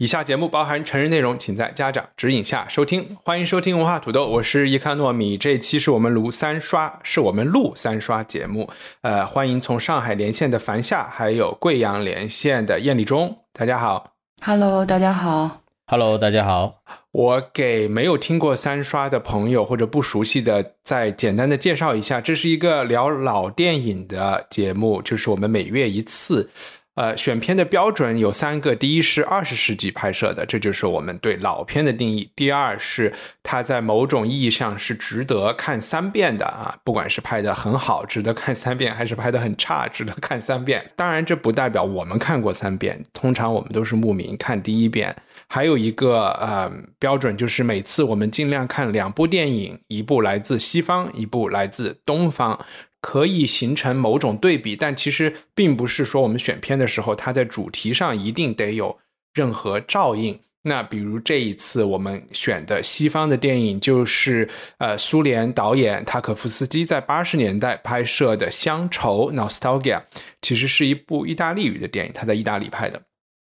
[0.00, 3.18] 以下节目包含成人内容，请在家长指引下收听。
[3.22, 5.36] 欢迎收听文化土豆，我是伊康糯米。
[5.36, 8.70] 这一期是我们录三刷，是我们录三刷节目。
[9.02, 13.36] 呃，欢迎从上海连线的樊夏，还有贵阳连线的燕立忠。
[13.52, 16.80] 大家好，Hello，大家好，Hello，大家好。
[17.12, 26.48] 我给没有听过三刷的朋友或者不熟悉的，再简单的介绍一下，这是一个聊老电影的节目，就是我们每月一次。
[26.96, 40.90] 呃，选片的标准有三个：第一是二十世纪拍摄的，这就是我们对老片的定义；第二是它在某种意义上是值得看三遍的啊，不管是拍的很好，值得看三遍，还是拍的很差，值得看三遍。
[40.96, 45.14] 当然，这不代表我们看过三遍，通常我们都是慕名看第一遍。
[45.46, 52.58] 还有一个呃标准，就是每次我们尽量看两部电影，一部来自西方，一部来自东方。
[53.00, 58.98] 可以形成某种对比，但其实并不是说我们选片的时候，它在主题上一定得有
[59.34, 60.38] 任何照应。
[60.62, 70.02] 那比如这一次我们选的西方的电影，就是呃苏联导演塔可夫斯基在八十年代拍摄的《乡愁》（Nostalgia），
[70.42, 73.00] 其实是一部意大利语的电影，他在意大利拍的。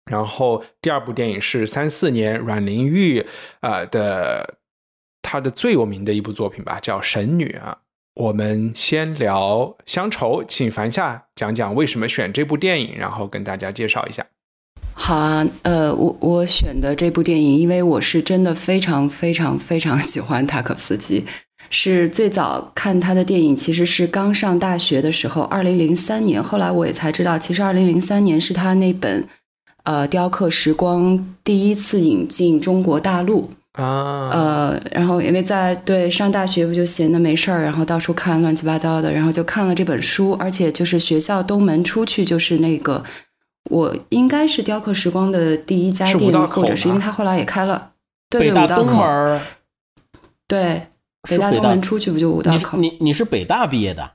[0.09, 3.23] 然后第二部电影是三四年阮玲玉
[3.59, 4.55] 呃的
[5.21, 7.77] 他的最有名的一部作品吧，叫《神女》啊。
[8.15, 14.23] 我们先聊《乡愁》，请樊夏讲讲为什么选这部电影，然后跟大家介绍一下。
[14.93, 21.25] 好啊，呃，我我选的这部电影，因为我是真的非常非常非常喜欢塔可夫斯基，
[21.71, 26.41] 是最早看他的电影，其实是刚上大学的时候，二零零三年。
[26.41, 29.27] 后来我也才知道，其实二零零三年是他那本
[29.85, 33.49] 呃《雕刻时光》第一次引进中国大陆。
[33.73, 43.03] 啊，呃，然后因为在对上大学不就闲的没事儿，然后到处看乱七八糟的，然后就看了这本书，而且就是学校东门出去就是那个，
[43.71, 47.93] 我应该是雕刻时光的第一家店，或者是因为他后来也开了，
[48.29, 49.39] 对对，五道口，
[50.47, 50.87] 对，
[51.27, 52.77] 北大东门出去不就五道口？
[52.77, 54.11] 你你是北大毕业的？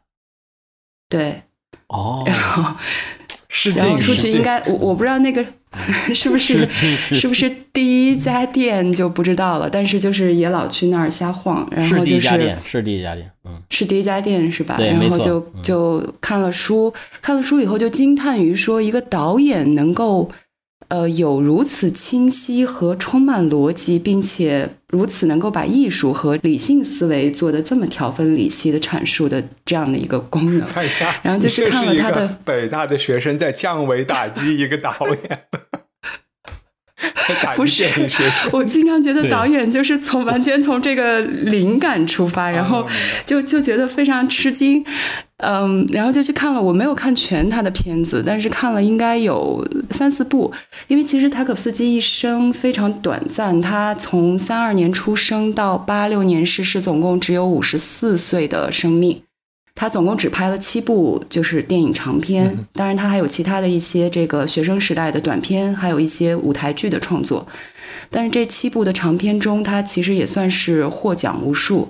[1.08, 1.42] 对，
[1.88, 2.74] 哦， 然后。
[3.74, 5.44] 然后出去应该我我不知道那个
[6.14, 12.20] 是不是是不是第一家店就不知道了，但是就是也老去那儿瞎晃，然后就是
[12.64, 14.76] 是第一家店，嗯，是第一家店是吧？
[14.78, 16.92] 然后就就看了书，
[17.22, 20.30] 看了书以后就惊叹于说一个导演能够。
[20.88, 30.66] 呃，有如此清晰和充满逻辑，并且如此能够把艺术和理性思维做的这么条分理析的阐述的这样的一个功能，
[31.22, 35.40] 然后就是看了他的北大的学生在降维打击一个导演。
[37.54, 37.88] 不是，
[38.50, 42.86] 我经常觉得导演就是从 完全从这个灵感出发，然后
[43.24, 44.84] 就就觉得非常吃惊，
[45.36, 50.52] 嗯，然后就去看了，我没有看全他的片子，但是看了应该有三四部，
[50.88, 59.22] 因为其实塔可夫斯基一生非常短暂，他从三二年出生到八六年逝世，总共只有五十四岁的生命。
[59.80, 62.66] 他总共只拍了七部，就是电影长片。
[62.72, 67.46] 当然，他还有其他的一些这个学生时代的短片，还有一些舞台剧的创作。
[68.10, 71.88] 但是这七部的长片中，他其实也算是获奖无数。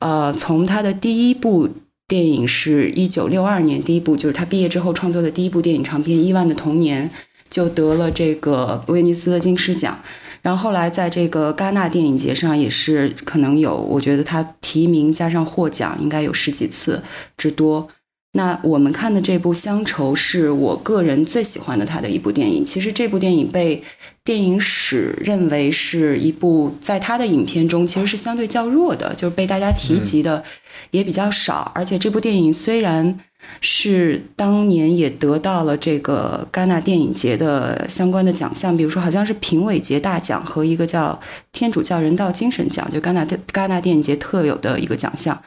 [0.00, 1.68] 呃，从他的第一部
[2.08, 7.08] 电影是一九六二年，第一部就是他毕业之后创作的第一部电影长片《伊万的童年》，
[7.48, 9.96] 就得了这个威尼斯的金狮奖。
[10.42, 17.02] 然后后来在这个戛纳电影节上也是可能有，我觉得他提名加上获奖应该有十几次
[17.36, 17.88] 之多。
[18.32, 22.64] 那我们看的这部《乡愁》是我个人最喜欢的他的一部电影。
[22.64, 23.82] 其实这部电影被
[24.24, 30.44] 电影史认为是一部在他的影片中其实是相对较弱的，就是被大家提及的
[30.92, 31.72] 也比较少。
[31.74, 33.18] 而且这部电影虽然。
[33.60, 41.18] 是当年也得到了这个戛纳电影节的相关的奖项，比如说好像是评委节大奖和一个叫
[41.52, 45.38] 天主教人道精神奖，就戛纳戛纳电影节特有的一个奖项。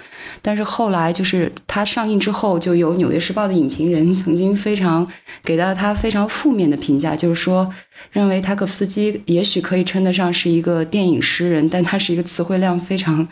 [0.42, 5.08] 但是后来就是它上映之后，就有《纽约时报》的影评人曾经非常
[5.44, 7.72] 给到他非常负面的评价，就是说
[8.12, 13.28] 认为塔可夫斯基也许可以称得上是一个电影诗人，但他是一个词汇量非常。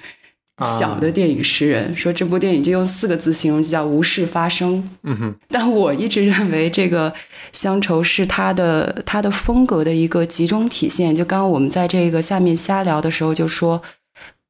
[0.62, 4.84] 小的电影诗人，说这部电影就用四个字形容，就叫无事发生。
[5.04, 7.14] 嗯哼，但我一直认为这个
[7.54, 11.16] 乡愁是他的他的风格的一个集中体现。
[11.16, 13.82] 就刚刚我们在这个下面瞎聊的时候就说，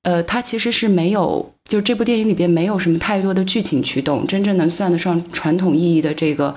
[0.03, 6.55] 呃，他其实是没有，就这部电影里边没有什么太多的剧情驱动，真正能算得上传统意义的这个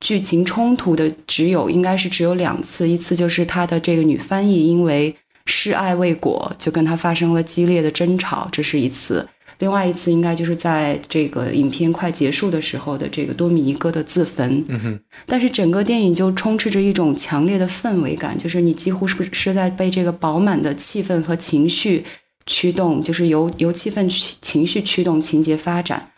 [0.00, 5.14] 剧情冲突的，只有应该是只有两次，一次就是他的这个女翻译因为。
[5.50, 9.26] 示爱未果，就跟他发生了激烈的争吵，这是一次；
[9.58, 14.64] 另外一次应该就是在这个影片快结束的时候的这个多米尼哥的自焚。
[14.68, 15.00] 嗯哼。
[15.26, 22.04] 但是整个电影就充斥着一种强烈的氛围感，就是你几乎是是在被这个饱满的气氛和情绪
[22.46, 24.08] 驱动，就是由由气氛
[24.40, 26.12] 情绪驱动情节发展。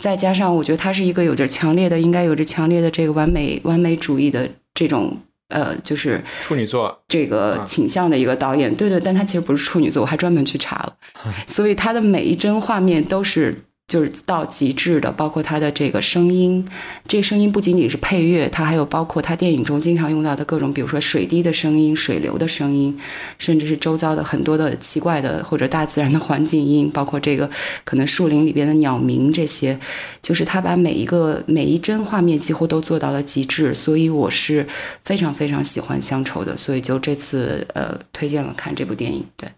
[0.00, 5.18] 再加上我觉得他是一个有着强烈的，应该有着强烈的这个完美完美主义的这种。
[5.50, 10.96] 呃，就是处女座这个倾向的一个导演，对对，但他其实不是处女座，我还专门去查了，
[11.46, 13.64] 所以他的每一帧画面都是。
[13.90, 16.64] 就是到极致的，包括它的这个声音，
[17.08, 22.96] 这声音不仅仅是配乐，它还有包括它电影中经常用到的各种，比如说水滴的声音、水流的声音，
[23.36, 27.50] 甚至是周遭的很多的奇怪的或者大自然的环境音，包括这个
[27.84, 29.76] 可能树林里边的鸟鸣这些，
[30.22, 34.64] 就是他把每一个每一帧画面几乎都做到了极致，所以我是
[35.04, 39.48] 非常非常喜欢乡愁的，所以就这次呃推荐了看这部电影，对。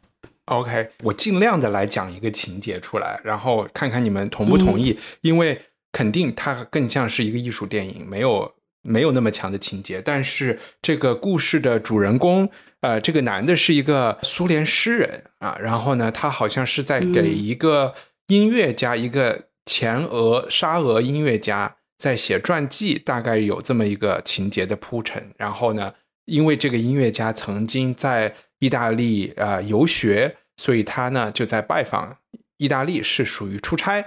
[0.46, 4.98] OK，我尽量的来讲一个情节出来，然后看看你们同不同意。
[5.20, 5.60] 因为
[5.92, 8.52] 肯定它更像是一个艺术电影，没有
[8.82, 10.02] 没有那么强的情节。
[10.02, 12.50] 但是这个故事的主人公，
[12.80, 17.94] 呃，这个男的是一个苏联诗人啊，然后呢，他好像是在给一个
[18.26, 25.32] 音乐家，一个前俄沙俄音乐家在写传记，大概有这么一个情节的铺陈。
[25.36, 25.94] 然后呢，
[26.24, 28.34] 因为这个音乐家曾经在。
[28.62, 32.16] 意大利啊游学，所以他呢就在拜访
[32.58, 34.04] 意大利，是属于出差，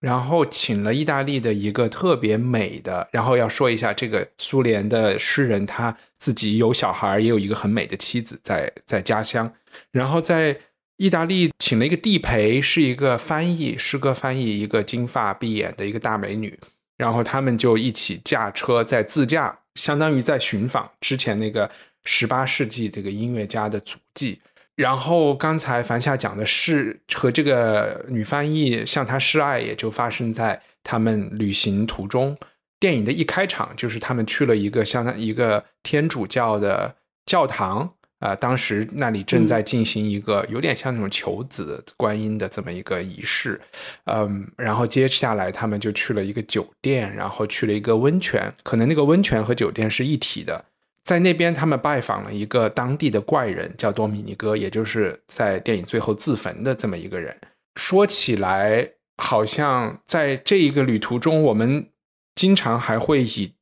[0.00, 9.52] 然后请了意大利的一个特别美的，然后要说一下这个苏联的诗人，他自己有小孩，也有一个很美的妻子在在家乡，
[9.92, 10.58] 然后在
[10.96, 16.58] 意大利请了一个地陪，是一个翻译诗歌翻译，一个金发碧眼的一个大美女，
[16.96, 21.70] 然后他们就一起驾车在自驾，相当于在寻访之前那个。
[22.04, 24.40] 十八世纪这个音乐家的足迹，
[24.74, 32.34] 然后刚才樊夏讲的是和这个女翻译向他示爱，也就发生在他们旅行途中。
[32.78, 36.96] 电影的一开场就是他们去了一个相当一个天主教的
[37.26, 43.60] 教堂啊，当时那里正在进行一个有点像那种求子观音的这么一个仪式，
[44.04, 50.66] 嗯，然后接下来他们就去了一个酒店，然后去了一个温泉，可能那个温泉和酒店是一体的。
[51.02, 57.34] 在那边，他们拜访了一个当地的怪人，叫多米尼哥，也就是在电影最后自焚的这么一个人。
[57.76, 58.86] 说起来，
[59.16, 61.88] 好像在这一个旅途中，我们
[62.34, 63.54] 经常还会以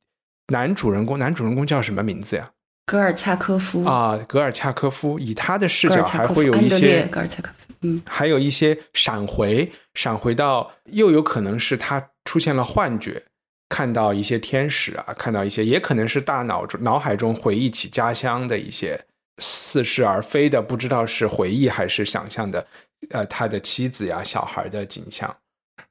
[0.49, 2.51] 男主人公，男主人公叫什么名字呀？
[2.89, 13.21] 格尔恰科夫啊，格尔恰科夫，以他的视角还会有一些格尔恰科夫，嗯，还有一些闪回，闪回到又有可能是他出现了幻觉。
[13.69, 18.99] 看到一些天使啊，看到一些，也可能是大脑中脑海中回忆起家乡的一些
[19.37, 22.65] 似是而非的，不知道是回忆还是想象的，
[23.11, 25.31] 呃，他的妻子呀、小孩的景象。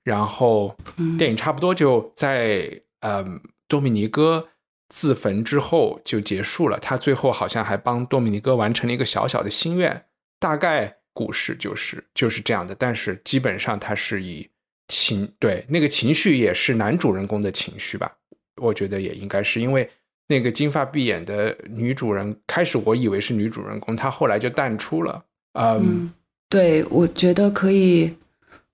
[0.03, 0.77] 然后
[1.17, 2.69] 电影差不多就在
[3.03, 3.25] 呃
[3.69, 4.45] 多米尼哥
[4.89, 6.79] 自焚之后就结束了。
[6.79, 10.05] 他最后好像还帮多米尼哥完成了一个小小的心愿。
[10.39, 14.49] 大概故事就是就是这样的，但是基本上他是以。
[14.91, 18.11] 情对那个情绪也是男主人公的情绪吧？
[18.57, 19.87] 我觉得也应该是因为
[20.29, 25.23] 那个金发碧眼的女主人，开始我以为是女主人公，她后来就淡出了。
[25.61, 26.11] 嗯，
[26.49, 28.17] 对，我觉得可以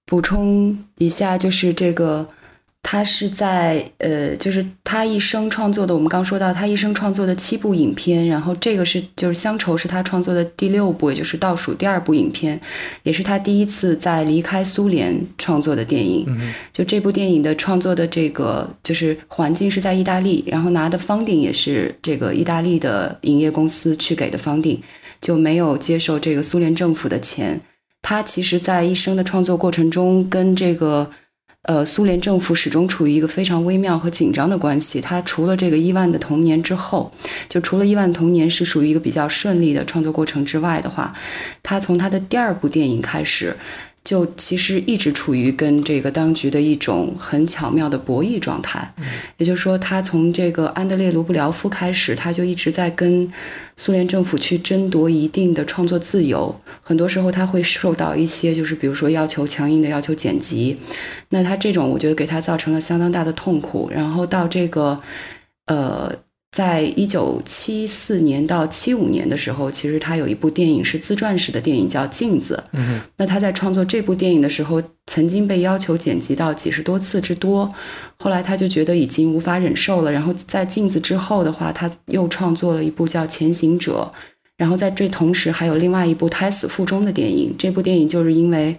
[0.06, 2.28] 补充一下，就是这个。
[2.86, 5.94] 他是在呃，就是他一生创作的。
[5.94, 12.60] 我们刚说到他一生创作的七部影片，然后这个是就是《乡愁》是他创作的第六部，也就是倒数第二部影片，
[13.02, 16.26] 也是他第一次在离开苏联创作的电影。
[16.74, 24.78] 就这部电影的创作的这个就是环境是在意大利，然后拿的方顶也是这个意大利的影业公司去给的方顶，
[25.22, 27.58] 就没有接受这个苏联政府的钱。
[28.02, 31.10] 他其实，在一生的创作过程中，跟这个。
[31.64, 35.00] 呃，苏联政府始终处于一个非常微妙和紧张的关系。
[35.00, 37.10] 他除了这个伊万的童年之后，
[37.48, 41.14] 就除了伊万童年是属于一个比较顺利的创作过程之外的话，
[41.62, 43.56] 他从他的第二部电影开始，
[44.04, 48.94] 就其实一直处于跟这个当局的一种很巧妙的博弈状态。
[49.38, 53.32] 也就是说，他从这个安德烈·卢布廖夫开始，他就一直在跟
[53.78, 56.54] 苏联政府去争夺一定的创作自由。
[56.82, 60.76] 很多时候，他会受到一些，就是比如说要求强硬的要求剪辑。
[61.30, 63.90] 那他这种，我觉得给他造成了相当大的痛苦。
[63.90, 64.98] 然后到这个，
[65.66, 66.14] 呃。
[66.54, 72.62] 在一九七四年到七五年的时候，其实他有一部电影是自传式的电影，叫《镜子》。
[72.74, 77.68] 嗯，那他在创作这部电影的时候，曾经被要求剪辑到几十多次之多。
[78.20, 80.12] 后来他就觉得已经无法忍受了。
[80.12, 84.08] 然后在《镜子》之后的话，他又创作了一部叫《前行者》。
[84.56, 87.52] 然后在这同时，还有另外一部胎死腹中的电影。
[87.58, 88.76] 这部电影就是因为，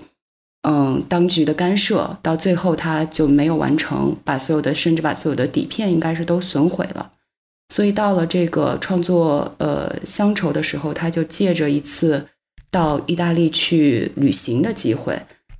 [0.65, 7.11] 嗯，当局的干涉，到最后他就没有完成，把所有的甚至把所有的底片应该是都损毁了。
[7.69, 12.27] 所以到了这个创作呃乡愁的时候，他就借着一次
[12.69, 15.19] 到意大利去旅行的机会，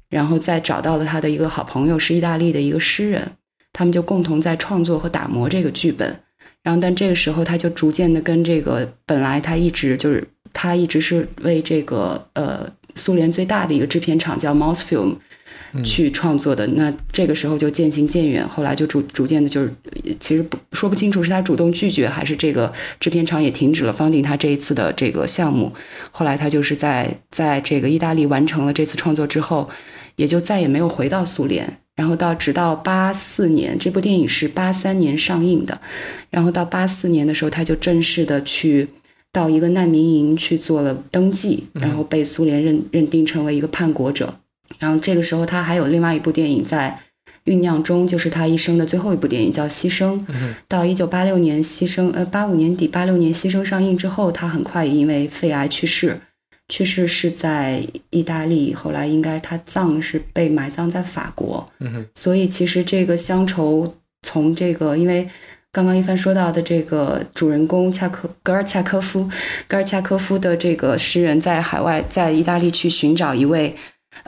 [0.10, 3.32] 然后再找到了他的一个好朋友，是意大利的一个诗人，
[3.74, 6.20] 他们就共同在创作和打磨这个剧本。
[6.62, 15.16] 然后，但这个时候他就逐渐的跟这个本来他一直就是他一直是为这个呃苏联最大的一个制片厂叫 Mosfilm。
[15.84, 19.74] 去创作的，那这个时候就渐行渐远，后来就逐逐渐的，就是
[20.20, 25.74] 其实不说不清楚是他主动拒绝，还是这个制片厂也停止了方定他这一次的这个项目。
[26.12, 29.70] 后来他就是在在这个意大利完成了这次创作之后，
[30.16, 31.78] 也就再也没有回到苏联。
[31.96, 35.80] 然后到直到八四年，这部电影是八三年上映的，
[36.30, 38.86] 然后到八四年的时候，他就正式的去
[39.32, 44.34] 到一个难民营去做了登记，然后被苏联认认定成为一个叛国者。
[44.80, 47.00] 然后这个时候，他还有另外一部电影在
[47.46, 50.20] 酝酿中，就是他一生的最后一部电影，叫《牺牲》。
[50.68, 56.20] 到一九八六年，《牺牲》呃，八五年底，八六年《牺牲》上映之后，他很快因为肺癌去世，
[56.70, 58.74] 去世是在意大利。
[58.74, 61.64] 后来应该他葬是被埋葬在法国。
[61.80, 65.30] 嗯所以其实这个乡愁从这个，因为
[65.72, 69.30] 刚刚一帆说到的这个主人公恰克格尔恰科夫，
[69.68, 73.76] 格尔恰科夫的这个诗人在海外，在意大利去寻找一位。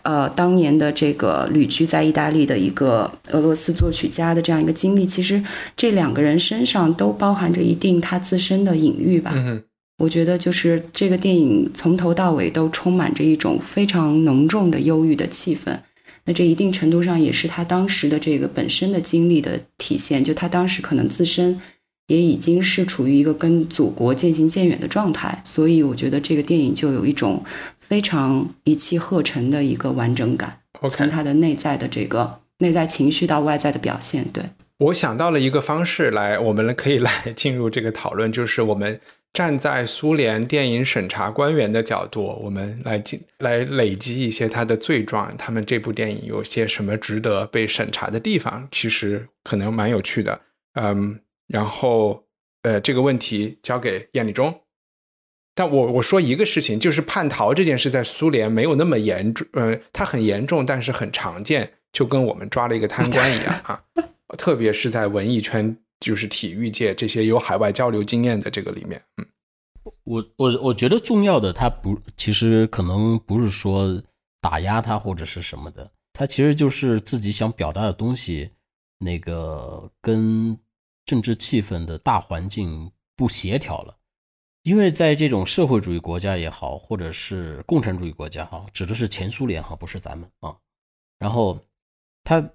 [0.03, 5.44] 呃，当年的这个旅居在意大利的一个俄罗斯作曲家的这样一个经历，其实
[5.75, 9.34] 这两个人身上都包含着一定他自身的隐喻吧。
[9.98, 15.75] 我觉得就是这个电影从头到尾都充满着一种非常浓重的忧郁的气氛。
[16.25, 20.24] 那这一定程度上也是他当时的这个本身的经历的体现。
[20.24, 21.60] 就他当时可能自身
[22.08, 27.44] 也已经是处于一个跟祖国渐行渐远的状态，所以我觉得这个电影就有一种。
[27.88, 34.25] 非常一气呵成的一个完整感，从他的内在的这个内在情绪到外在的表现。
[34.34, 34.44] 对
[34.79, 39.00] 我想到了一个方式来，我们可以来进入这个讨论，就是我们
[39.32, 50.41] 站在苏联电影审查官员的角度，我们来进来累积一些他的罪状，他们这部电影有些什么值得被审查的地方，其实可能蛮有趣的。
[50.74, 52.25] 嗯，然后
[52.63, 54.53] 呃，这个问题交给燕立忠。
[55.58, 63.82] 但我我说一个事情，就是叛逃这件事在苏联没有那么严重，呃，它很严重，但是很常见，就跟我们抓了一个贪官一样啊。
[64.38, 69.26] 特别是在文艺圈，就是体育界这些有海外交流经验的这个里面，嗯，
[70.04, 74.00] 我我我觉得重要的，他不，其实可能不是说
[74.40, 78.52] 打压他或者是什么的，他其实就是自己想表达的东西，
[79.00, 80.56] 那个跟
[81.04, 83.97] 政治气氛的大环境不协调了。
[84.67, 90.53] 因为在这种社会主义国家也好，或者是共产主义国家哈，指的是前苏联哈，不是咱们啊。
[91.17, 91.57] 然后
[92.25, 92.45] 他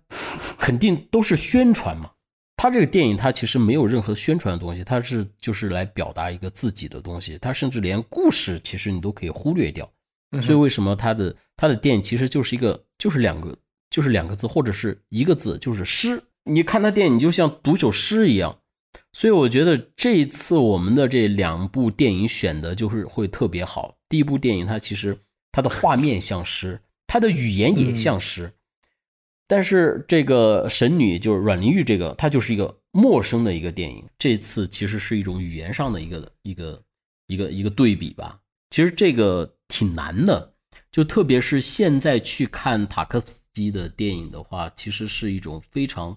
[0.58, 2.10] 肯定都是宣传嘛。
[2.54, 7.38] 他这个电影他其实没有任何宣传的东西，他是就是来表达一个自己的东西。
[7.38, 9.90] 他甚至连故事其实你都可以忽略掉。
[10.42, 13.56] 所以为什么他的他的电影其实就是一个就是两个
[13.88, 16.22] 就是两个字或者是一个字就是诗。
[16.44, 18.58] 你看他电影就像读首诗一样。
[19.12, 23.96] 所以我觉得这一次我们的这两部电影选的就是会特别好。
[24.08, 25.16] 第一部电影它其实
[25.50, 28.52] 它的画面像诗，它的语言也像诗，
[29.46, 34.04] 但是这个神女就是阮玲玉这个，它就是一个陌生的一个电影。
[34.18, 36.82] 这次其实是一种语言上的一个一个
[37.26, 38.40] 一个一个对比吧。
[38.70, 40.54] 其实这个挺难的，
[40.90, 46.16] 就特别是现在去看塔科夫斯基的电影的话，其实是一种非常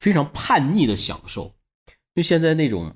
[0.00, 1.54] 非常叛逆的享受。
[2.14, 2.94] 因为现在那种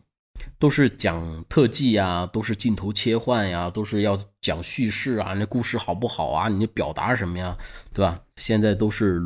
[0.59, 6.49] 都是讲特技呀，都是镜头切换呀，都是要讲叙事啊，那故事好不好啊？
[6.49, 7.57] 你表达什么呀，
[7.93, 8.21] 对吧？
[8.37, 9.21] 现在都是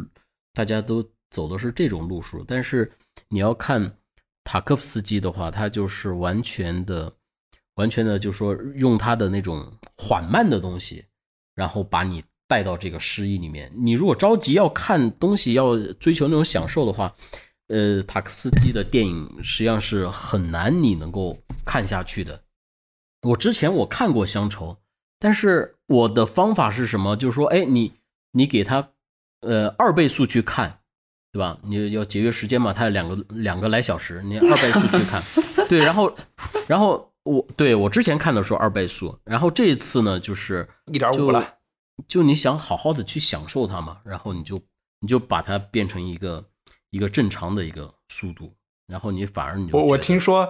[0.54, 2.90] 大家都走的是这种路数，但是
[3.28, 3.98] 你要看
[4.44, 7.12] 塔科夫斯基的话，他就是完全的、
[7.74, 11.04] 完全的，就是说用他的那种缓慢的东西，
[11.54, 13.70] 然后把你带到这个诗意里面。
[13.74, 17.14] 你如果着急要看东西，要追求那种享受的话，
[17.72, 22.40] 呃，塔克斯基的电影实际上是很难你能够看下去的。
[23.22, 24.72] 我之前我看过《乡愁》，
[25.18, 27.16] 但是我的方法是什么？
[27.16, 27.92] 就是说，哎，你
[28.32, 28.90] 你给他
[29.40, 30.80] 呃二倍速去看，
[31.32, 31.58] 对吧？
[31.62, 35.22] 你要节约时间嘛，它两个两个来小时，你二倍速去看，
[35.68, 36.14] 对，然后
[36.68, 37.08] 然后。
[37.24, 41.54] 我对我之前看的时候二倍速，然后这一次呢就是一点五了，
[42.08, 44.60] 就你想好好的去享受它嘛，然后你就
[44.98, 46.44] 你就把它变成一个
[46.92, 48.54] 一个正常的一个速度，
[48.86, 50.48] 然后你反而你我我听说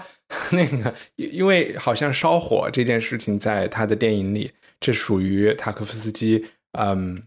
[0.50, 6.44] 那个因为好像烧火这件事情在他的电影里，这属于塔科夫斯基，
[6.78, 7.22] 嗯，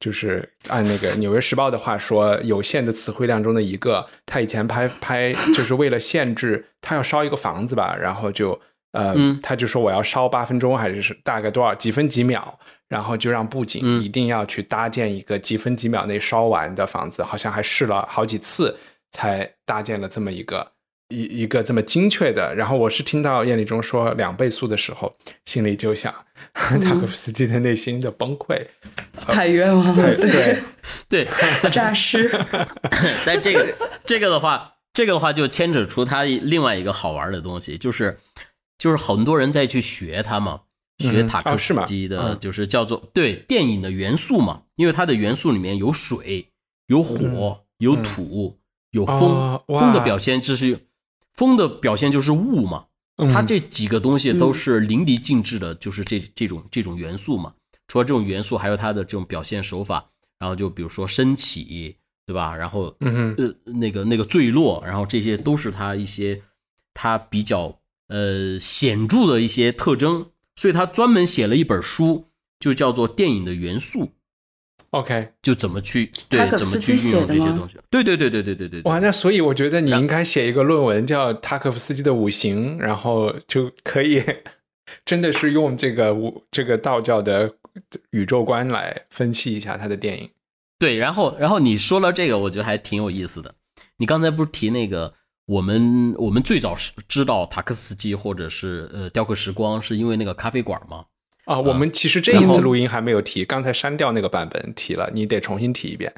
[0.00, 4.08] 就是按那个《纽约时报》的话说，有限的词汇量中的一个。
[4.26, 8.60] 他以前拍拍就是为了限制他要烧一个房子吧，然后就。
[8.94, 12.56] 呃，他就说我要烧八分钟，还是是大概多少几分几秒，
[12.94, 18.78] 然后就让布景一定要去搭建一个几分几秒内烧完的房子，好像还试了好几次
[19.10, 20.70] 才搭建了这么一个
[21.08, 22.54] 一一个这么精确的。
[22.54, 25.12] 然后我是听到叶立中说两倍速的时候，
[25.44, 26.14] 心里就想
[26.54, 28.64] 塔可夫斯基的内心的崩溃，
[29.26, 30.62] 太冤枉了，对
[31.08, 31.26] 对，
[31.72, 32.30] 诈尸。
[33.26, 33.74] 但这个
[34.06, 38.18] 这个的话，这个的话就牵扯出他另外一个好玩的东西，就是。
[38.76, 40.62] 就是很多人在去学他嘛，
[40.98, 46.48] 学塔克斯基的，就是叫做对电影的元素嘛，因为它的元素里面有水、
[46.86, 48.58] 有火、有土、
[48.92, 50.86] 有风，风的表现就是
[51.34, 52.86] 风的表现就是雾嘛，
[53.32, 57.54] 它这几个东西都是淋漓尽致的，就是这这种这种元素嘛。
[57.88, 62.56] 除了这种元素，还有它的这种表现手法，然后就比如说升起，对吧？
[62.56, 66.40] 然后呃那个那个坠落，然后这些都是它一些
[66.94, 67.78] 它比较。
[68.08, 72.28] 呃，显著的一些特征，所以他专门写了一本书，
[72.60, 74.04] 就叫做《电影的元素》。
[74.90, 77.76] OK，就怎么去对怎么去运用这些东西。
[77.90, 78.82] 对对对对对对对。
[78.82, 84.22] 哇，那所以我觉得你应该写一个论文，叫塔可夫斯基的五行，然后就可以
[85.04, 87.52] 真的是用这个五这个道教的
[88.10, 90.30] 宇宙观来分析一下他的电影。
[90.78, 93.54] 对，然后然后你说了这个，我觉得还挺有意思的。
[93.96, 95.14] 你刚才不是提那个？
[95.46, 101.04] 我们我们最早是知道塔克斯基或者是呃雕刻时光，是因为那个咖啡馆吗？
[101.44, 106.10] 啊，我们其实这一次录音还没有提，刚才删掉那个版本提了，你得重新提一遍。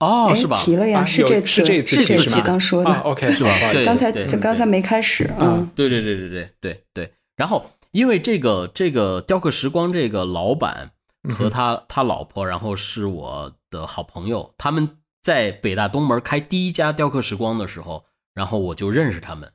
[0.00, 0.60] 哦， 是吧？
[0.62, 2.90] 提了呀，是这次，是这次，这次刚说的。
[3.00, 3.50] OK，是吧？
[3.86, 5.66] 刚才就刚才没开始啊。
[5.74, 7.12] 对对对对对对对。
[7.36, 10.90] 然后因为这个这个雕刻时光这个老板
[11.30, 14.98] 和他他老婆，然后是我的好朋友，他们。
[15.24, 19.50] 在北大东门开第一家雕刻时光的时候，然后我就认识他们，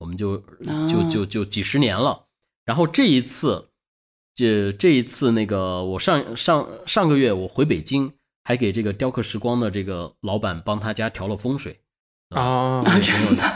[0.00, 0.36] 我们就
[0.88, 2.24] 就就就几十年了。
[2.64, 3.68] 然后这一次，
[4.34, 11.78] 这这一次那个我上上上个月我回北京，还给这个雕刻时光的这个老板帮他家调了风水
[12.30, 12.82] 啊，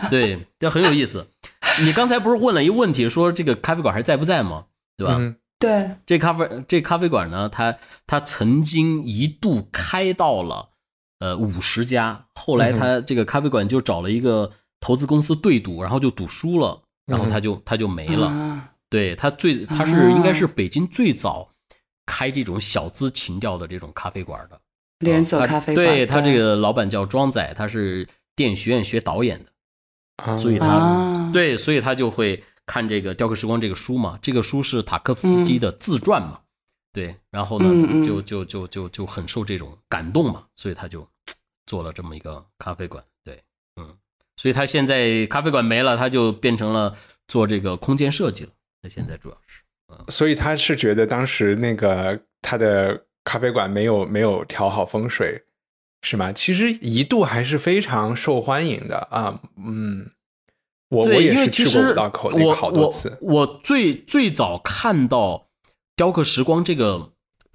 [0.09, 1.26] 对，这很有意思。
[1.85, 4.66] 你刚才不是问了一个问题，说这个咖啡馆还在不在吗？
[4.96, 5.35] 对吧？
[5.59, 7.76] 对，这咖啡这咖啡馆呢，它
[8.07, 10.70] 它曾经一度开到了。
[11.18, 18.61] 呃，五十家，后来他这个咖啡馆就找了一个投资公司对赌，然后就赌输了，然后他就他就没了。
[18.90, 21.48] 对他最他是应该是北京最早
[22.05, 24.61] 开这种小资情调的这种咖啡馆的。
[25.00, 25.87] 连锁咖啡馆。
[25.87, 36.40] 对他这个老板叫庄仔，他是电影学院学导演的，所以他对，所以他就会看这个《雕刻时光》这个书嘛，这个书是塔科夫斯基的自传嘛。
[36.97, 41.07] 对，然后呢，就就就就就很受这种感动嘛，所以他就
[41.67, 43.05] 做了这么一个咖啡馆。
[43.23, 43.43] 对，
[43.79, 43.95] 嗯，
[44.39, 46.97] 所以他现在咖啡馆没了，他就变成了
[47.29, 48.51] 做这个空间设计了。
[48.81, 49.61] 他现在主要是，
[49.93, 55.45] 嗯，所以他是觉得当时那个他的咖啡馆没有没有调好风水，
[56.01, 56.33] 是吗？
[56.33, 60.11] 其实一度还是非常受欢迎的啊，嗯，
[60.89, 65.43] 我我也是去过五道口那个好多次，我最最早看到。
[65.97, 67.13] 雕刻时光这个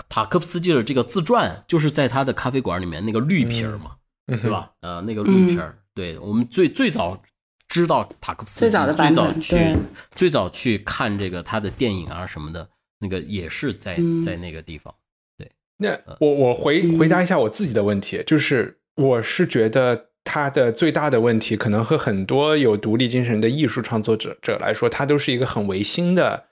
[0.10, 4.72] 塔科夫斯基的这个自传，就是在他的咖啡馆里面那个绿皮儿嘛，对吧？
[4.82, 7.22] 呃，那个绿皮儿，对我们最最早
[7.68, 9.78] 知道塔科夫斯基，最早的最早去
[10.16, 12.68] 最早去看这个他的电影啊什么的，
[13.00, 14.94] 那个也是在在那个地方。
[15.38, 26.48] 对，那我我回回答一下我自己的问题，就是我是觉得他的最大的问题，可能和很多有独立精神的艺术创作者者来说，他都是一个很唯心的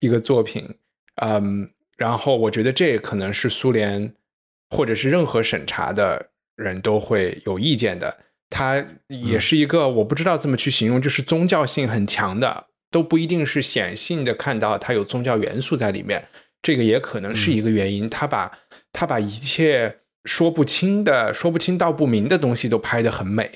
[0.00, 0.78] 一个作品。
[1.16, 4.14] 嗯，然后我觉得这可能是苏联
[4.70, 8.18] 或者是任何审查的人都会有意见的。
[8.48, 16.28] 它也是一个我不知道怎么去形容，就是宗教性很强的，都不一定是显性的看到它有宗教元素在里面。
[16.62, 18.08] 这个也可能是一个原因。
[18.08, 18.52] 他把
[18.92, 23.50] 他把一切说不清的、说不清道不明的东西都拍得很美，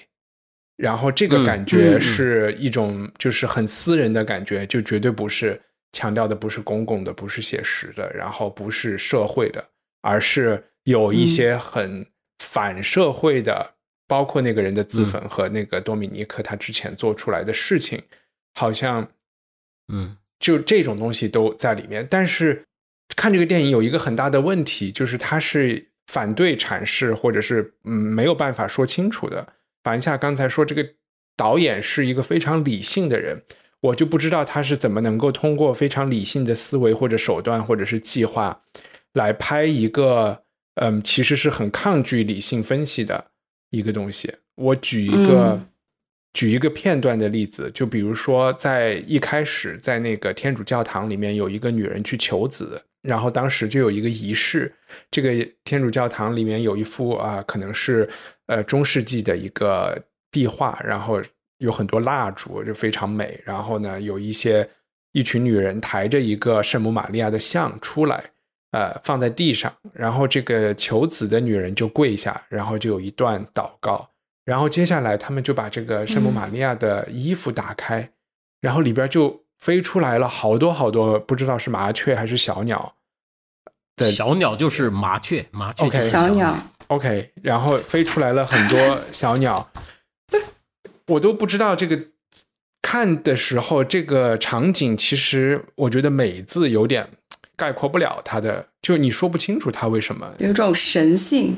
[0.77, 9.65] 然后这个感觉是一种就是很私人的感觉，就绝对不是强调的不是公共的，不是写实的，然后不是社会的，
[10.03, 12.07] 而是有一些很
[12.39, 13.75] 反社会的，
[14.07, 18.03] 包括那个人的自焚和那个多米尼克他之前做出来的事情，
[18.55, 19.09] 好像
[19.93, 20.17] 嗯。
[20.39, 22.63] 就这种东西都在里面，但是
[23.17, 29.55] 看这个电影有一个很大的问题，就是它是反对阐释，或者是嗯没有办法说清楚的。
[29.83, 30.87] 反一下刚才说这个
[31.39, 33.43] 导演是一个非常理性的人，
[33.81, 38.63] 我就不知道他是怎么能够通过非常理性的思维或者手段或者是计划
[39.13, 40.43] 来拍一个
[40.75, 43.27] 嗯其实是很抗拒理性分析的
[43.71, 44.35] 一个东西。
[44.57, 45.61] 我举一个。
[46.33, 54.71] 举一个片段的例子，就比如说在一开始，在那个天主教堂里面，有一个女人去求子，然后当时就有一个仪式。
[55.11, 55.33] 这个
[55.65, 58.07] 天主教堂里面有一幅啊，可能是
[58.49, 59.99] 呃中世纪的一个
[60.31, 61.23] 壁画，然后
[61.59, 63.41] 有很多蜡烛，就非常美。
[63.45, 64.69] 然后呢，有一些
[65.13, 68.23] 一群女人抬着一个圣母玛利亚的像出来，
[68.73, 74.09] 呃，放在地上，然后这个求子的女人就跪下，然后就有一段祷告。
[74.45, 78.11] 然后接下来，他们就把这个圣母玛利亚的衣服打开，
[78.61, 82.95] 然后里边就飞出来了好多好多，不知道是麻雀还是小鸟。
[83.99, 86.55] 小鸟就是麻雀，麻雀小鸟。
[86.89, 89.69] OK，然后飞出来了很多小鸟，
[91.09, 92.09] 我都不知道这个
[92.83, 97.09] 看的时候，这个场景其实我觉得“美”字有点
[97.57, 101.57] 概括不了它的，就你说不清楚它为什么有种神性，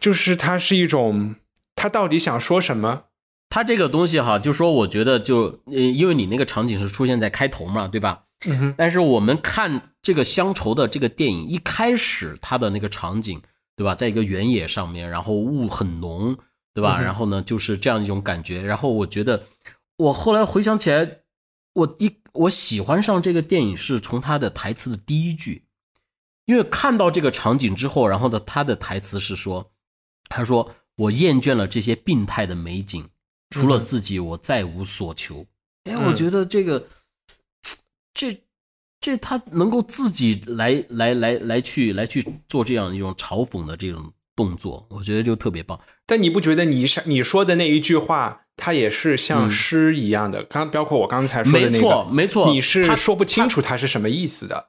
[0.00, 1.36] 就是它是一种。
[1.80, 3.04] 它到底想说什么？
[3.48, 8.24] 它这个东西哈，就说我觉得就，呃，因为你那个场景是出现在开头嘛，对吧？
[8.46, 8.74] 嗯哼。
[8.76, 13.40] 但是我们看这个乡愁的这个电影，一开始它的那个场景，
[13.76, 13.94] 对吧？
[13.94, 16.36] 在一个原野上面，然后雾很浓，
[16.78, 17.00] 对吧？
[17.00, 18.62] 然后呢，就是这样一种感觉。
[18.62, 19.44] 然后我觉得，
[19.96, 21.20] 我后来回想起来，
[21.72, 25.64] 我一我喜欢上这个电影是从他的台词的第一句，
[26.44, 29.72] 因为看到这个场景之后，然后呢，他的台词是说，
[30.28, 30.72] 他说。
[30.98, 33.08] 我厌倦了这些病态的美景，
[33.50, 35.46] 除了自己，我再无所求。
[35.84, 36.88] 哎，我觉得这个，
[38.12, 38.42] 这，
[39.00, 45.80] 这他能够自己来来来来去来去做这样一种嘲讽的这种动作，我觉得就特别棒。
[46.06, 50.44] 但你不觉得你你说的那一句话，它也是像诗一样的？
[50.44, 54.68] 刚包括我刚才说的那个，没错，没错，你是说不清楚它是什么意思的。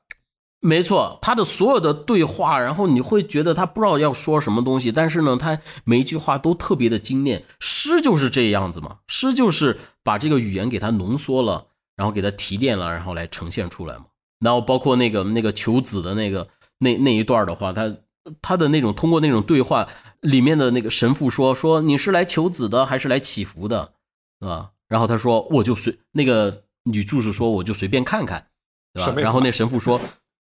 [0.62, 7.46] 没错，他的所有的对话，然后你会觉得他不知道要说什么东西，但是呢，他每一句话都特别的精炼。
[7.60, 14.08] 诗就是这样子嘛，诗就是把这个语言给它浓缩了，然后给它提炼了，然后来呈现出来嘛。
[14.40, 17.96] 然后包括那个那个求子的那个那那一段的话，他
[18.42, 19.88] 他的那种通过那种对话
[20.22, 23.94] 里面的那个神父说说你是来求子的还是来祈福的，
[24.40, 24.72] 啊？
[24.88, 28.48] 然后他说我就随那个女助手说我就随便看看，
[28.94, 29.14] 对吧？
[29.22, 30.00] 然后那神父说。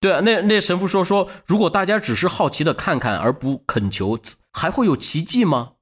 [0.01, 4.17] 对啊，那那神父说说，如果大家只是好奇的看看而不恳求，
[4.53, 5.73] 还会有奇迹吗？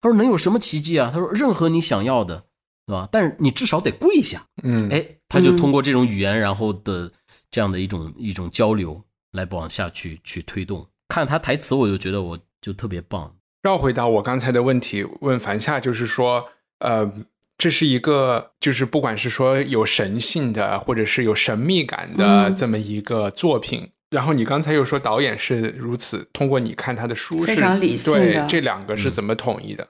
[0.00, 1.10] 他说能有什么奇迹啊？
[1.12, 2.44] 他说任何你想要的，
[2.86, 3.08] 对吧？
[3.10, 4.46] 但是你至少得跪下。
[4.62, 7.10] 嗯，哎，他就通过这种语言，然后的
[7.50, 10.86] 这样的一种一种交流来往下去去推动。
[11.14, 13.36] 看他台词，我就觉得我就特别棒。
[13.62, 16.48] 绕回到我刚才的问题，问樊夏，就是说，
[16.80, 17.12] 呃。
[17.56, 23.88] 这是一个，就是不管是说有神性的，或者是有神秘感的这么一个作品。
[24.10, 29.86] 然后你刚才又说导演是如此，通过你看他的书，非常理性的，这两个是怎么统一的？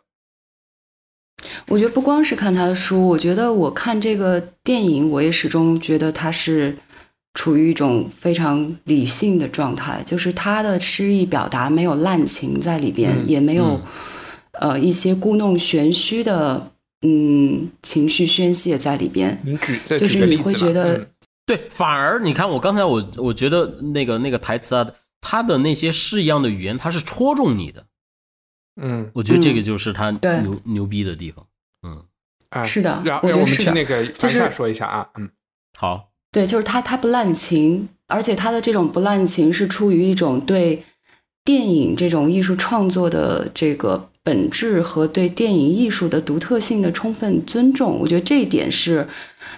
[1.68, 6.76] 我觉得不光是看他的书，我觉得我看这个电影，我也始终觉得他是
[7.34, 13.80] 处于一种非常理性的状态，就是他的诗意表达没有滥情在里边，也没有
[14.52, 16.70] 呃一些故弄玄虚的。
[17.06, 19.38] 嗯，情绪宣泄在里边，
[19.84, 21.06] 就是你会觉得，
[21.44, 27.84] 对，反而你看我刚才我我觉得那个那个台词啊，他的那些诗一样的语言，他是戳中你的，
[28.80, 31.46] 嗯，我觉得这个就是他牛牛逼的地方，
[31.82, 32.02] 嗯，
[32.48, 35.28] 啊，是的，让让我们去那个凡夏说一下啊，嗯，
[35.76, 40.84] 好，对，就是他他不滥情，而且他的这种不滥情是出于一种对
[41.44, 44.10] 电影这种艺术创作的这个。
[44.26, 47.98] 本质和对电影艺术的独特性的充分尊重。
[48.00, 49.06] 我觉得这一点是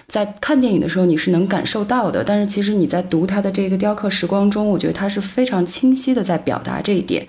[0.09, 7.25] 在看电影的时候你是能感受到的，但是其实你在读他的这个雕刻时光中，我觉得他是非常清晰的在表达这一点，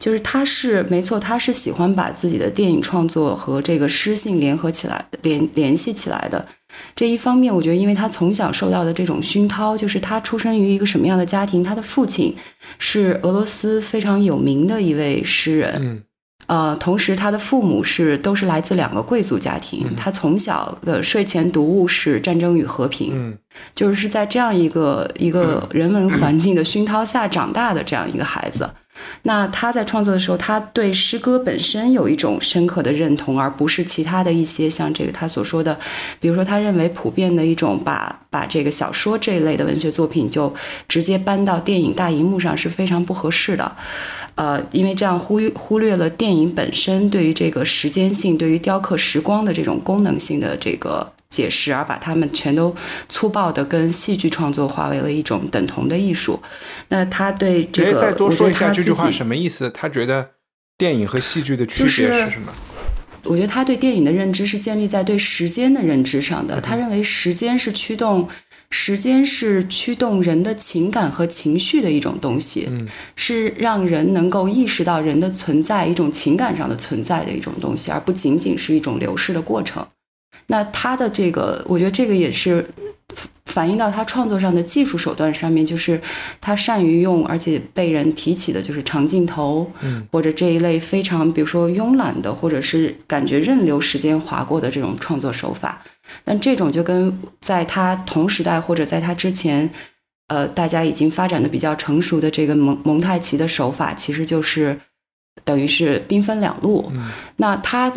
[0.00, 6.44] 就是他是没错，他是喜欢把自己的电影创作和这个诗性联合起来、联联系起来的。
[6.94, 12.34] 这一方面，我觉得因为他从小受到的这种熏陶，就是他出生于一个什么样的家庭，他的父亲
[12.78, 15.74] 是俄罗斯非常有名的一位诗人。
[15.80, 16.02] 嗯
[16.46, 23.38] 呃，同时他的父母是都是来自两个贵族家庭，他从小的睡前读物是《战争与和平》，嗯
[23.72, 28.68] 就是在这样一个一个人文环境的熏陶下长大的这样一个孩子。
[29.22, 35.78] 那他在创作的时候，他对诗歌本身有一种深刻的认同，而不是其他的一些像这个他所说的，
[36.18, 40.52] 比如说他认为普遍的一种把把这个小说这一类的文学作品就
[40.88, 43.76] 直接搬到电影大荧幕上是非常不合适的。
[44.36, 52.74] 呃，因为这样忽忽略了电影本身对于这个时间性、对于雕刻时光的这种功能性的这个解释，而把它们全都
[53.08, 56.40] 粗暴的跟戏剧创作化为了一种等同的艺术。
[56.88, 59.70] 那他对这哎，个，再多我说一下这句话什么意思？
[59.70, 60.30] 他觉得
[60.76, 62.52] 电影和戏剧的区别是是什么？
[63.22, 66.60] 我觉得他对电影的认知是建立在对时间的认知上嗯的。
[66.60, 68.26] 他认为时间是驱动，
[68.70, 79.86] 时间是驱动人的情感和情绪的一种东西，嗯是让人能够意识到人的存在，一种情感上的存在的一种东西，而不仅仅是一种流逝的过程。
[80.50, 82.68] 那他的这个，我觉得这个也是
[83.46, 86.00] 反映到他创作上的技术手段上面，就是
[86.40, 95.82] 他善于用，而且被人提起的就是长镜头，嗯，或者这一类非常，比如说慵懒的，或者是感觉任流时间划过的这种创作手法。
[96.24, 99.70] 但这种就跟在他同时代或者在他之前，
[100.26, 104.78] 呃，大家已经发展的比较成熟的这个蒙蒙太奇的手法，其实就是
[105.44, 106.90] 等于是兵分两路。
[106.92, 107.92] 嗯那他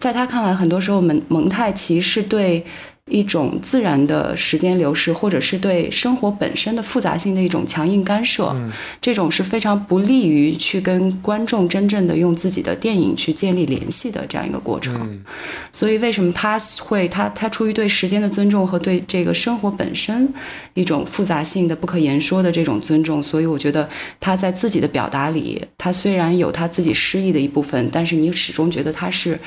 [0.00, 2.64] 在他看来，很多时候蒙蒙太奇是对
[3.08, 8.48] 一种自然的时间流逝，或者是对生活本身的复杂性的一种强硬干涉。
[8.54, 14.96] 嗯这种是非常不利于去跟观众真正的用自己的电影去建立联系的这样一个过程。
[15.02, 15.24] 嗯
[15.70, 20.28] 所以为什么他会他他出于对时间的尊重和对这个生活本身
[20.74, 29.38] 一种复杂性的不可言说的这种尊重，所以我觉得他在自己的表达里，他虽然有他自己诗意的一部分，但是你始终觉得他是。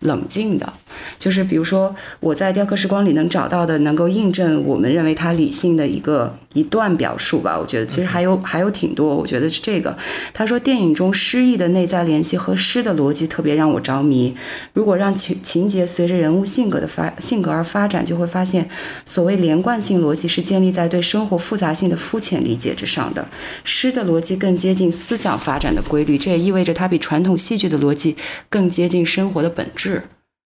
[0.00, 0.72] 冷静的，
[1.18, 7.58] 就是比如说我在雕刻时光里能找到的，能够印证我们认为他理性的一个一段表述吧。
[7.58, 9.98] 我觉得其实还有还有挺多，我觉得是这个。
[10.32, 14.32] 他说电影中诗意的内在联系和诗的逻辑特别让我着迷。
[14.72, 18.68] 如果让情情节随着人物性格的发性格而发展，就会发现，
[19.04, 23.26] 所谓连贯性逻辑是建立在对生活复杂性的肤浅理解之上的。
[23.64, 28.16] 诗的逻辑更接近思想发展的规律，这也意味着它比传统戏剧的逻辑
[28.48, 29.87] 更接近生活的本质。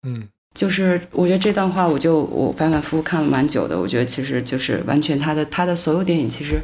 [0.04, 3.80] 嗯就是我觉得这段话，我就我反反复复看了蛮久的。
[3.80, 6.60] 我觉得其实就是完全他的他的所有电影，其实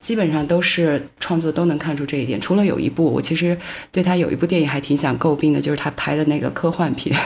[0.00, 2.40] 基本上都是创作都能看出这一点。
[2.40, 3.56] 除了有一部，我其实
[3.92, 7.16] 对他有一部电影还挺想诟病的，就是他拍的那个科幻片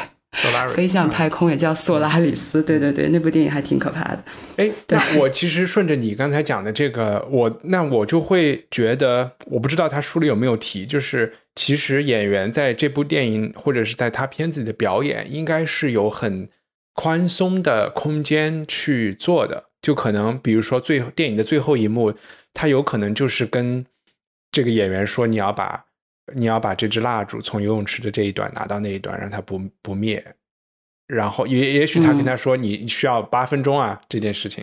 [0.74, 2.62] 飞向太空》，也叫《索拉里斯》。
[2.64, 4.22] 对对对，那部电影还挺可怕的。
[4.56, 16.48] 哎，那我其实顺着你刚才讲的这个，我那我就会觉得，我不知道他书里有没有提，就是其实演员在这部电影或者是在他片子里的表演，应该是有很
[16.94, 19.64] 宽松的空间去做的。
[19.80, 22.12] 就可能比如说最电影的最后一幕，
[22.52, 23.86] 他有可能就是跟
[24.52, 25.86] 这个演员说，你要把
[26.34, 30.24] 你要把这支蜡烛从游泳池的这一端拿到那一端，让它不不灭。
[31.06, 34.62] 然后也也许他跟他说你需要八分钟啊、这件事情，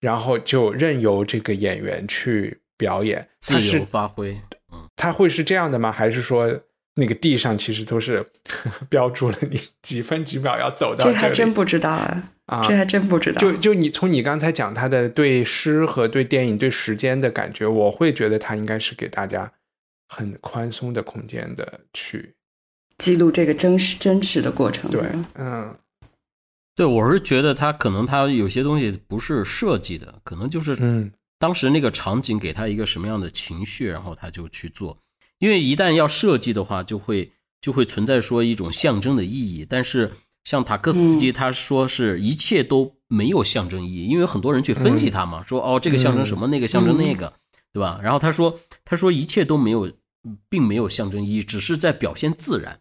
[0.00, 4.32] 然后就任由这个演员去表演，自由发挥。
[4.72, 5.92] 嗯，他会是这样的吗？
[5.92, 6.58] 还是说
[6.94, 8.24] 那个地上其实都是
[8.88, 12.64] 标注了你几分几秒要走到这里还真不知道啊，啊？
[12.66, 13.38] 这还真不知道。
[13.38, 19.52] 就就你从你刚才讲他的对诗和对电影对时间的感觉，我会觉得他应该是给大家
[20.08, 22.34] 很宽松的空间的去
[22.98, 24.90] 记录这个真实真实的过程。
[24.90, 25.02] 对，
[25.34, 25.76] 嗯
[26.76, 34.98] 对，我是觉得他可能他有些东西不是设计的，可能就是嗯当时那个场景给他一个什么样的情绪，然后他就去做。
[35.38, 39.66] 因为一旦要设计的话，就会就会存在说一种象征的意义。
[39.68, 40.12] 但是
[40.44, 47.32] 像塔科夫斯基他说是一切都没有象征意义，因为很多人去分析他嘛，说哦这个象征什么，那个象征那个，
[47.72, 48.00] 对吧？
[48.02, 49.92] 然后他说他说一切都没有，
[50.48, 52.80] 并没有象征意义，只是在表现自然，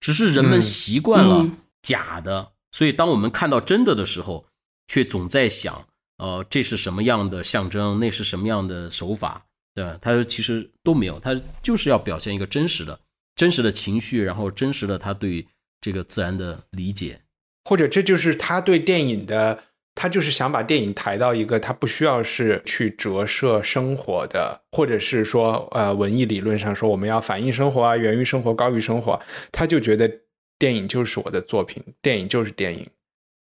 [0.00, 4.46] 只是人们嗯习惯了嗯假的，所以当我们看到真的的时候，
[4.86, 5.86] 却总在想，
[6.18, 9.98] 呃，这是什么样的象征，那是什么样的手法，对吧？
[10.00, 13.00] 他其实都没有，他就是要表现一个真实的、
[13.34, 15.46] 真实的情绪，然后真实的他对
[15.80, 17.20] 这个自然的理解，
[17.64, 19.62] 或者这就是他对电影的，
[19.94, 30.10] 他就是想把电影抬到一个他不需要是去折射生活的，或者是说呃文艺理论上说我们要反映生活啊，源于生活，高于生活，他就觉得
[30.58, 32.88] 电影就是我的作品，电影就是电影，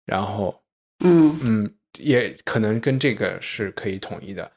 [0.04, 0.62] 然后
[1.04, 4.50] 嗯嗯，也可能跟这个是可以统一的，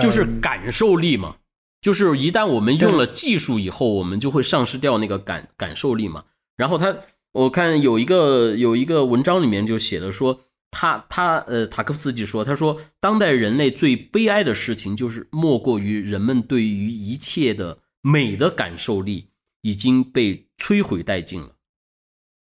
[0.00, 1.36] 就是嗯感受力嘛。
[1.82, 6.24] 就是一旦我们用了技术以后，我们就会丧失掉那个感感受力嘛。
[6.58, 6.94] 然后他，
[7.32, 10.38] 我看有一个有一个文章里面就写的说，
[10.70, 19.30] 他他呃塔科夫斯基说，他说当代人类最悲哀的事情就是莫过于人们对于一切的美的感受力
[19.62, 21.50] 已经被摧毁殆尽了。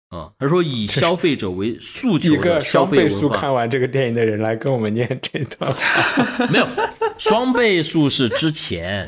[0.10, 6.67] 啊，他说以消费者为诉求的个消双倍速费文化，看完这个电影的人来跟我们念这段话， 没有
[7.17, 9.04] 双倍数是之前，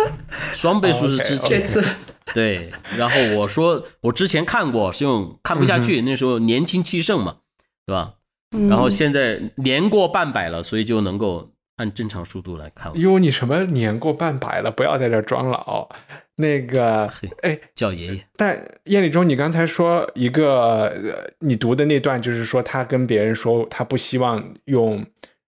[0.53, 1.69] 双倍数是之前。
[2.33, 7.37] 对，然后我说我之前看过，是用看不下去，那时候年轻气盛嘛，
[7.85, 8.15] 对吧？
[8.55, 12.97] 嗯然后现在年过半百了，所以就能够按正常速度来看了。
[12.97, 15.89] 哟，你什么年过半百了，不要在这装老。
[16.37, 25.05] 那个嘿，哎，叫爷爷，但叶立中，你刚才说一个，呃你读的那段，就是说他跟别人说他不希望用，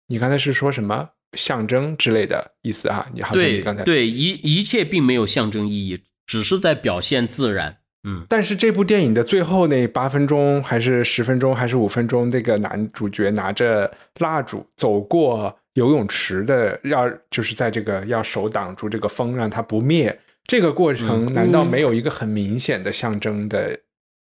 [0.07, 3.05] 你刚才是说什么象征之类的意思啊？
[3.13, 7.79] 你好像你对刚才，对，一一切并没有象征意义，只是在表现自然。
[8.09, 20.17] 嗯，但是这部电影的最后那八分钟还是十分钟还是五分钟，那个男主角拿着蜡烛走过游泳池的，要就是在这个要手挡住这个风，让它不灭。
[20.47, 23.77] 这个过程嗯难道没有一个很明显的象征的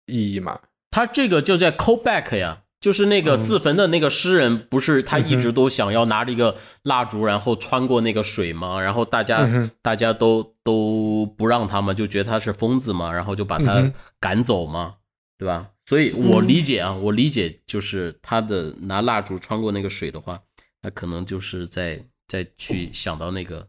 [0.07, 0.59] 意义吗？
[0.89, 8.79] 他这个就在 call back 呀，就是那个嗯自焚的那个诗人，不是他一嗯直都想要拿着一个蜡烛，然后穿过那个水吗？
[8.79, 9.49] 然后大家、
[9.81, 14.97] 大家都都不让他嘛，就觉得他是疯子嘛，然后就把他赶走嘛，
[15.35, 15.71] 对吧？
[15.87, 20.39] 所以我理解啊，我理解就是他的拿蜡烛穿过那个水的话，
[20.83, 23.67] 那可能就是在在去想到那个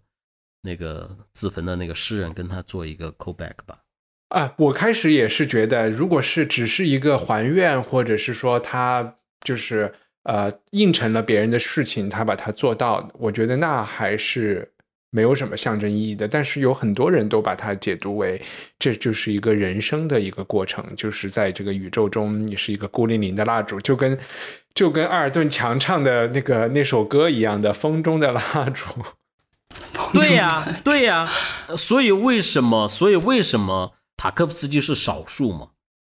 [0.60, 3.78] 那个自焚的那个诗人，跟他做一个 call back 吧。
[4.28, 14.72] 啊，我开始也是觉得，如果是只是一个还愿，或者是说他就是呃应承了别人的事情，他把它做到，我觉得那还是
[15.10, 16.26] 没有什么象征意义的。
[16.26, 18.42] 但是有很多人都把它解读为
[18.80, 24.18] 这就是一个人生的一个过程，就是在这个宇宙中，你是一个孤零零的蜡烛，就跟
[24.74, 28.42] 就跟阿尔顿强唱的那个那首歌一样的《风中的蜡
[28.74, 28.84] 烛》。
[30.12, 31.30] 对呀、对呀、
[31.76, 32.88] 所以为什么？
[32.88, 35.70] 所以为什么塔科夫斯基是少数嘛？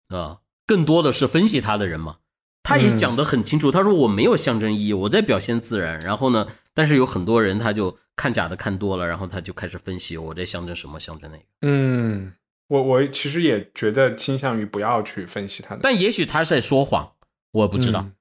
[0.09, 2.19] 啊，更多的是分析他的人嘛。
[2.63, 6.01] 他也嗯讲得很清楚，他说我没有象征意义，我在表现自然。
[6.01, 11.45] 然后呢，但是有很多人他就看假的看多了，然后他就开始分析我在象征什么，象征那个。
[11.61, 12.33] 嗯，
[12.69, 15.81] 我我其实也觉得倾向于不要去分析他的。
[15.83, 17.13] 但也许他是在说谎，
[17.53, 18.13] 我不知道，嗯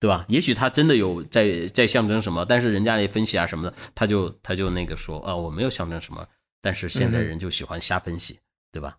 [0.00, 0.24] 对吧？
[0.28, 6.26] 也许他真的有在在象征什么，但是人家也分析啊什么的，他就他就那个说啊，我没有象征什么，
[6.62, 8.40] 但是现在人就喜欢瞎分析，
[8.72, 8.96] 对吧？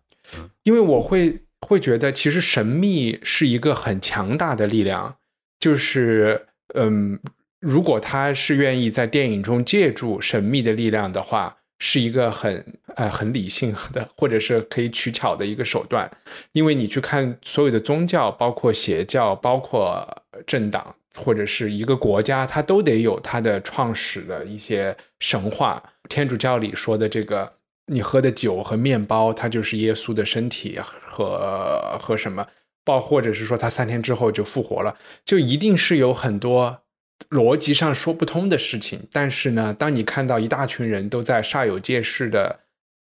[0.62, 5.16] 因为我会会觉得，其实神秘是一个很强大的力量，
[5.58, 7.18] 就是嗯，
[7.60, 16.10] 如果他是愿意在电影中借助神秘的力量的话，是一个很呃很理性的，或者是可以取巧的一个手段。
[16.52, 20.06] 因为你去看所有的宗教，包括邪教，包括
[20.46, 25.82] 政党，或者是一个国家，它都得有它的创始的一些神话。
[26.08, 27.52] 天主教里说的这个，
[27.86, 32.46] 你喝的酒和面包，它就是耶稣的身体和和什么，
[32.84, 36.82] 包或者是说他三天之后就复活了，就一定是有很多
[37.30, 39.06] 逻辑上说不通的事情。
[39.12, 42.60] 但是呢，当你看到一大群人都在煞有介事的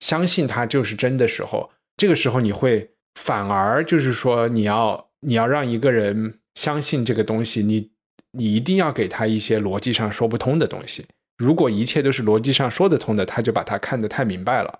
[0.01, 7.91] 相信他就是真的时候，这个时候你会反而就是说，你要你要让一个人相信这个东西，你
[8.33, 11.05] 你一定要给他一些逻辑上说不通的东西。
[11.43, 14.79] 如果一切都是逻辑上说得通的，他就把它看得太明白了。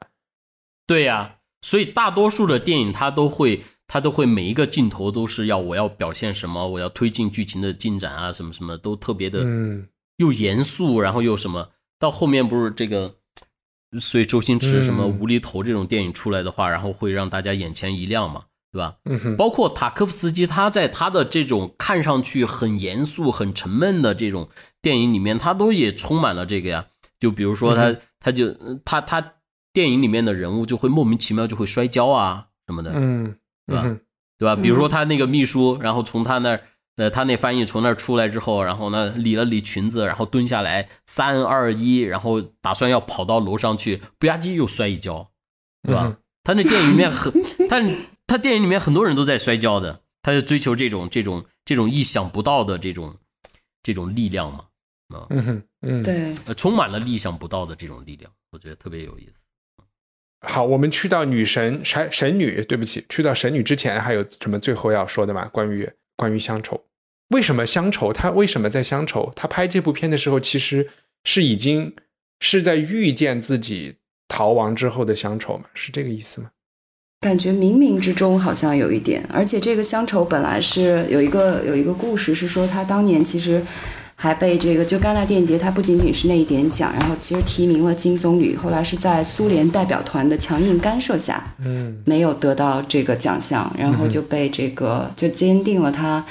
[0.87, 9.89] 对呀、所以大多数的电影它都会，它都会每一个镜头都是要我要表现什么，我要推进剧情的进展啊，什么什么都特别的嗯。
[10.19, 13.17] 又严肃，然后又什么，到后面不是这个，
[13.99, 15.19] 所以周星驰什么嗯。
[15.19, 18.97] 无厘头这种电影出来的话，然后会让大家眼前一亮嘛，对吧？
[19.05, 24.49] 嗯哼，包括塔科夫斯基，他在他的这种看上去很严肃、很沉闷的这种
[24.81, 26.87] 电影里面，他都也充满了这个呀。
[27.21, 28.53] 就比如说他，嗯他就
[28.85, 29.35] 他他
[29.73, 34.01] 电影里面的人物就会莫名其妙就会摔跤啊什么的，嗯，对吧嗯
[34.39, 34.57] 对吧？
[34.57, 36.63] 比如说他那个秘书，然后从他那儿，
[36.97, 45.31] 呃，他那翻译从那儿出来之后，然后呢理了理裙子，然后蹲下来，三二一，然后打算要跑到楼上去，不吧唧又摔一跤，
[45.83, 46.05] 对吧？
[46.07, 47.33] 嗯他那电影里面很，
[47.71, 47.81] 他
[48.27, 53.17] 他电影里面很多人都在摔跤的，他就追求这种这种这种意想不到的这种
[53.83, 54.67] 这种力量嘛，
[55.09, 59.45] 啊，嗯哼，嗯，对，呃充满了意想不到的这种力量，我觉得特别有意思。
[60.45, 65.47] 好，我们去到女神神神女，对不起，去到神女之前还有什么最后要说的吗？
[65.49, 66.85] 关于关于乡愁，
[67.29, 68.13] 为什么乡愁？
[68.13, 69.31] 他为什么在乡愁？
[69.37, 70.91] 他拍这部片的时候，其实
[71.23, 71.95] 是已经
[72.41, 75.67] 是在预见自己逃亡之后的乡愁嘛？
[75.75, 76.51] 是这个意思吗？
[77.23, 83.63] 感觉冥冥之中好像有一点，而且这个乡愁本来是有一个有一个故事，是说他当年其实
[84.17, 91.97] 还被这个就戛纳电影节，他不仅仅是那一点奖，然后其实提名了金棕榈，后来是在苏联代表团的强硬干涉下，嗯。
[92.05, 96.25] 没有得到这个奖项，然后就被这个就坚定了他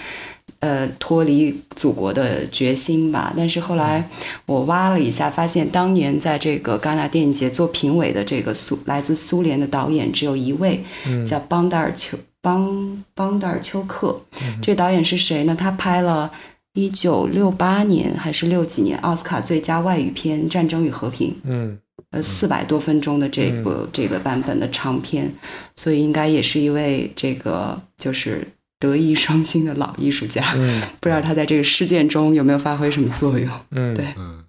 [0.61, 3.33] 呃脱离祖国的决心吧。
[3.37, 4.09] 但是后来
[4.45, 14.19] 我挖了一下，发现当年在这个戛纳电影节做评委的这个苏来自苏联的导演只有一位，嗯叫邦达尔丘邦邦达尔丘克。
[14.61, 15.53] 这导演是谁呢？
[15.53, 16.31] 他拍了。
[16.73, 21.77] 一九六八年还是六几年奥斯卡最佳外语片《战争与和平》，嗯
[22.11, 25.29] 呃，四百多分钟的这个、这个版本的长片，
[25.75, 28.47] 所以应该也是一位这个就是
[28.81, 30.43] 德艺双馨的老艺术家。
[30.55, 33.49] 嗯不知道他在这个事件中有没有发挥什么作用？
[33.69, 34.43] 嗯，对嗯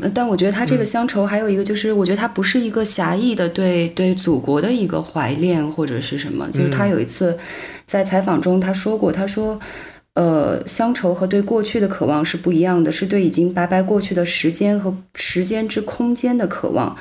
[0.00, 7.36] 呃但我觉得他这个嗯乡愁还有一个就是，我觉得他不是一个狭义的对对祖国的一个怀恋或者是什么，就是他有一次
[7.86, 9.58] 在采访中他说过，他说。
[10.14, 16.94] 呃，乡愁和对过去的渴望是不一样的，是对已经白白过去的时间和时间之空间的渴望。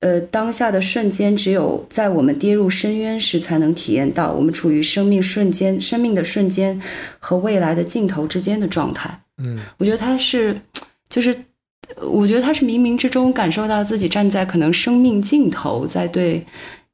[0.00, 6.80] 呃，当下的瞬间，只有在我们跌入深渊时才能体验到，我们处于生命瞬间、生命的瞬间
[7.18, 9.22] 和未来的尽头之间的状态。
[9.38, 10.54] 嗯我觉得他是，
[11.08, 11.34] 就是，
[11.96, 16.44] 呃我觉得他是冥冥之中感受到自己站在可能生命尽头，在对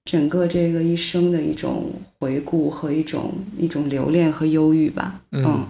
[0.04, 5.20] 整个这个一生的一种回顾和一种一种留恋和忧郁吧。
[5.32, 5.68] 嗯嗯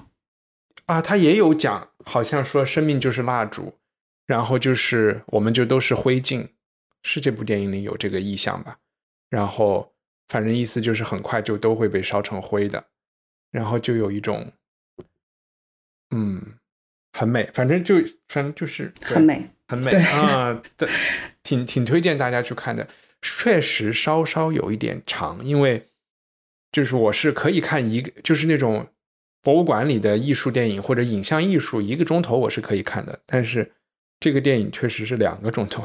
[0.87, 3.73] 啊，他也有讲，好像说生命就是蜡烛，
[4.27, 6.47] 然后就是我们就都是灰烬，
[7.03, 8.79] 是这部电影里有这个意象吧？
[9.29, 9.93] 然后
[10.29, 12.85] 反正意思就是很快就都会被烧成灰的，
[13.51, 14.53] 然后就有一种，
[16.11, 16.55] 嗯，
[17.13, 17.97] 很美，反正就
[18.29, 19.49] 反正就是很美。
[19.69, 20.89] 很 美啊，对，
[21.45, 22.89] 挺挺推荐大家去看的。
[23.23, 25.91] 确实稍稍有一点长，因为
[26.73, 28.89] 就是我是可以看一个，就是那种
[29.43, 33.21] 博物馆里的艺术电影或者影像艺术，一个钟头我是可以看的。
[33.27, 33.71] 但是
[34.19, 35.85] 这个电影确实是两个钟头，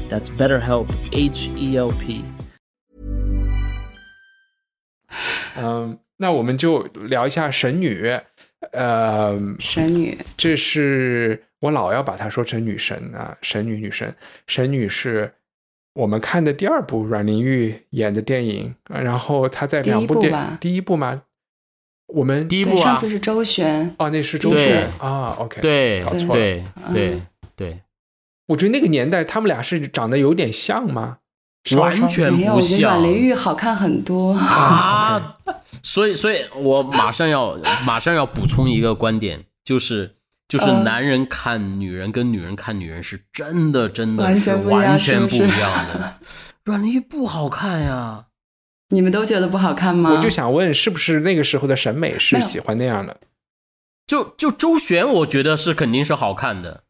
[0.11, 2.25] That's BetterHelp, H E L P.
[5.55, 8.11] 嗯，那我们就聊一下神女。
[8.73, 14.13] 呃，神女，这是我老要把她说成女神啊，神女女神。
[14.47, 15.33] 神女是
[15.93, 21.21] 我们看的第二部阮玲玉演的电影，呃然后她在两部电第一部吧第一部吗？
[22.07, 26.33] 我们，第一部啊上次，是周旋，哦，那是周对旋啊，OK，对搞错了。
[26.33, 27.21] 对嗯对
[27.55, 27.79] 对，
[28.51, 31.17] 我觉得那个年代他们俩是长得有点像吗？
[31.77, 34.33] 完全，不我觉得阮玲玉好看很多。
[34.33, 35.37] 啊！
[35.83, 40.15] 所以，所以我马上要马上要补充一个观点，就是
[40.47, 46.15] 就是嗯男人看女人跟女人看女人是真的真的完是全不一样完全不一样的。
[46.63, 48.25] 阮玲玉不好看呀，
[48.89, 50.11] 你们都觉得不好看吗？
[50.11, 53.17] 我就想问，是不是那个时候的审美是喜欢那样的？
[54.07, 56.83] 就就周旋，我觉得是肯定是好看的。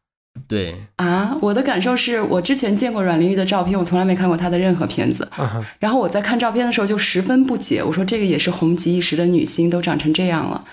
[0.48, 5.26] 对啊，我的感受是我之前见过阮玲玉的照片，我从来没看过她的任何片子。
[5.78, 10.64] 然后我在看照片的时候就十分不解，我说这个也是红极一时的女星，都长成这样了。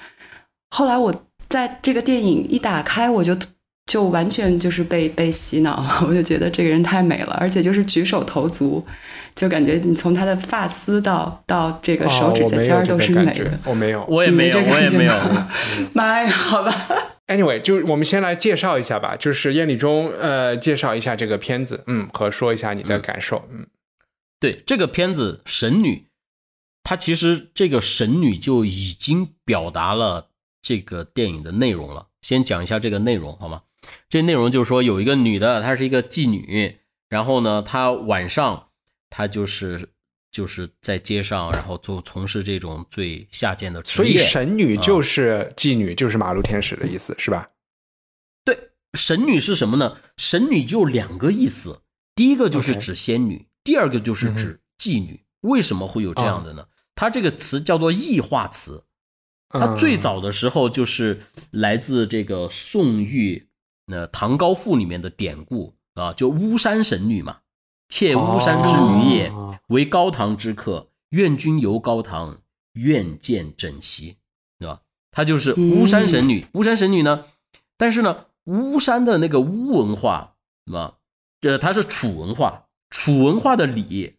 [0.70, 3.36] 后来我在这个电影一打开，我就
[3.86, 8.86] 就完全就是被被洗脑了，我就觉得这个人太美了，而且就是举手投足，
[9.34, 13.60] 就感觉你从她的发丝到到这个手指甲尖儿都是美的。
[13.66, 15.14] 我没有，我也没有，我也没有。
[15.94, 16.74] 妈呀，好吧。
[17.30, 23.68] Anyway，就我们先来介绍一下吧，就是燕礼中，呃，介绍一下这个片子，嗯，和说一下你的感受，嗯，
[24.40, 25.96] 对，这个片子《神女》，
[26.84, 30.30] 它其实这个神女就已经表达了
[30.62, 32.08] 这个电影的内容了。
[32.22, 33.62] 先讲一下这个内容好吗？
[34.10, 38.70] 这内容就是说，有一个女的，她是一个妓女，然后呢，她晚上
[39.10, 39.90] 她就是。
[40.32, 44.20] 就是在街上，然后做从事这种最下贱的职业。
[44.20, 47.50] 所以神女就是妓女，就是马路天使的意思，是吧？
[48.46, 49.98] 对，神女是什么呢？
[50.18, 51.82] 神女就两个意思，
[52.16, 55.24] 第一个就是指仙女，第二个就是指妓女。
[55.42, 56.68] 为什么会有这样的呢？
[56.96, 58.84] 它这个词叫做异化词，
[59.48, 61.22] 它最早的时候就是
[61.52, 63.48] 来自这个宋玉
[63.86, 67.40] 那《唐高赋》里面的典故啊，就巫山神女嘛。
[67.90, 69.32] 妾巫山之女也，
[69.68, 72.42] 为高堂之客，愿君游高堂，
[72.74, 74.18] 愿见枕席，
[74.58, 74.82] 对吧？
[75.12, 76.46] 她就是巫山神女。
[76.54, 77.26] 巫山神女呢，
[77.76, 80.36] 但是呢，巫山的那个巫文化，
[80.66, 80.98] 对吧？
[81.42, 84.16] 这它是楚文化，楚文化的礼，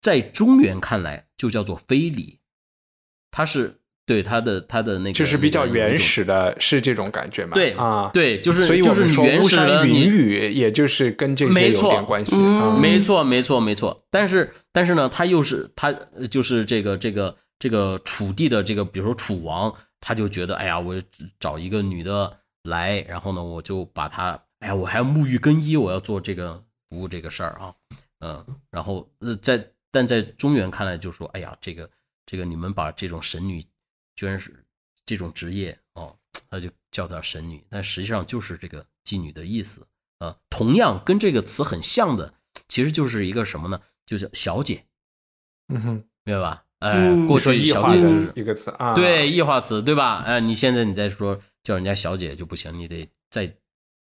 [0.00, 2.38] 在中原看来就叫做非礼，
[3.30, 3.79] 它是。
[4.10, 7.52] 对他的他的那个就是比较原始的，是这种感觉吗？
[7.54, 12.36] 对啊，对，就是所以就是原始的云雨，也就是跟这些有点关系。
[12.80, 14.02] 没错，没错，没错。
[14.10, 15.92] 但是但是呢，他又是他
[16.28, 21.00] 就是这个这个这个楚地的这个，比如说楚王，他就觉得哎呀，我
[21.38, 27.72] 找一个女的来，然后呢，我就把她，哎呀，我还要沐浴更衣，我要做这个服务这个事儿啊，
[28.26, 31.88] 嗯，然后呃，在但在中原看来，就说哎呀，这个
[32.26, 33.62] 这个你们把这种神女。
[34.20, 34.52] 居然是
[35.06, 36.14] 这种职业哦，
[36.50, 39.86] 他就叫她神女，但实际上就是这个妓女的意思
[40.18, 40.36] 啊。
[40.50, 42.34] 同样跟这个词很像的，
[42.68, 43.80] 其实就是一个什么呢？
[44.04, 44.84] 就叫小姐，
[45.68, 46.66] 嗯哼，明白吧？
[46.80, 50.18] 哎，过去小姐就是一个词啊，对，异化词，对吧？
[50.26, 53.56] 哎，你现在你再说叫人家小姐就不行，你得再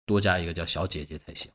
[0.05, 1.51] 多加一个叫小姐姐才行。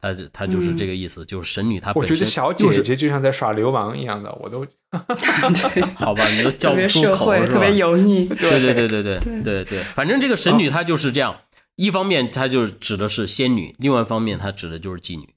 [0.00, 1.92] 他他就是这个意思，就是神女她。
[1.94, 4.66] 我觉得小姐姐就像在耍流氓一样的，我都。
[5.94, 7.52] 好吧，你都叫不出口是吧？
[7.52, 8.26] 特别油腻。
[8.40, 11.38] 对对对对对对对，反正这个神女她就是这样，
[11.76, 15.34] 一方面她就指的是仙女，另外一方面她指的就是妓女，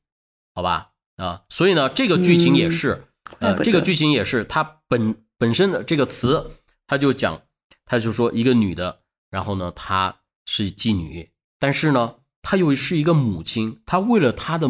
[0.55, 0.91] 好吧？
[1.17, 3.03] 啊，所以呢，这个剧情也是，
[3.39, 6.51] 呃，这个剧情也是，它本本身的这个词，
[6.87, 7.41] 他就讲，
[7.85, 10.15] 他就说一个女的，然后呢，她
[10.45, 11.29] 是妓女，
[11.59, 12.15] 但是呢。
[12.43, 14.69] 她又是一个母亲，她为了她的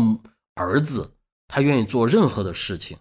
[0.53, 1.11] 儿子，
[1.49, 2.97] 她愿意做任何的事情，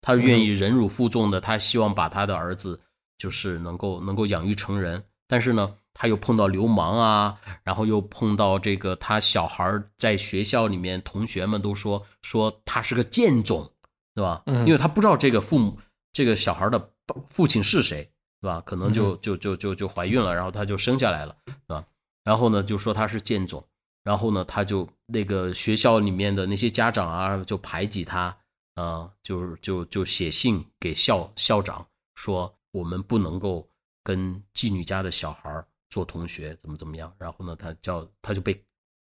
[0.00, 2.80] 她愿意忍辱负重的，她希望把她的儿子
[3.18, 5.04] 就是能够能够养育成人。
[5.28, 13.70] 但是呢，他又碰到流氓啊，然后又碰到这个他小孩在学校里面，同学们都说说他是个贱种，
[14.14, 14.42] 对吧？
[14.44, 15.78] 嗯，因为他不知道这个父母
[16.12, 16.90] 这个小孩的
[17.30, 18.10] 父亲是谁，
[18.42, 18.62] 对吧？
[18.66, 21.34] 可能就就就就就怀孕了，然后他就生下来了，
[21.66, 21.82] 对吧？
[22.24, 23.64] 然后呢，就说他是贱种。
[24.04, 28.36] 然后呢，他就那个学校里面的那些家长啊，就排挤他，
[28.74, 31.86] 啊，就就就写信给校校长
[32.16, 33.68] 说，我们不能够
[34.02, 37.14] 跟妓女家的小孩做同学，怎么怎么样。
[37.18, 38.60] 然后呢，他叫他就被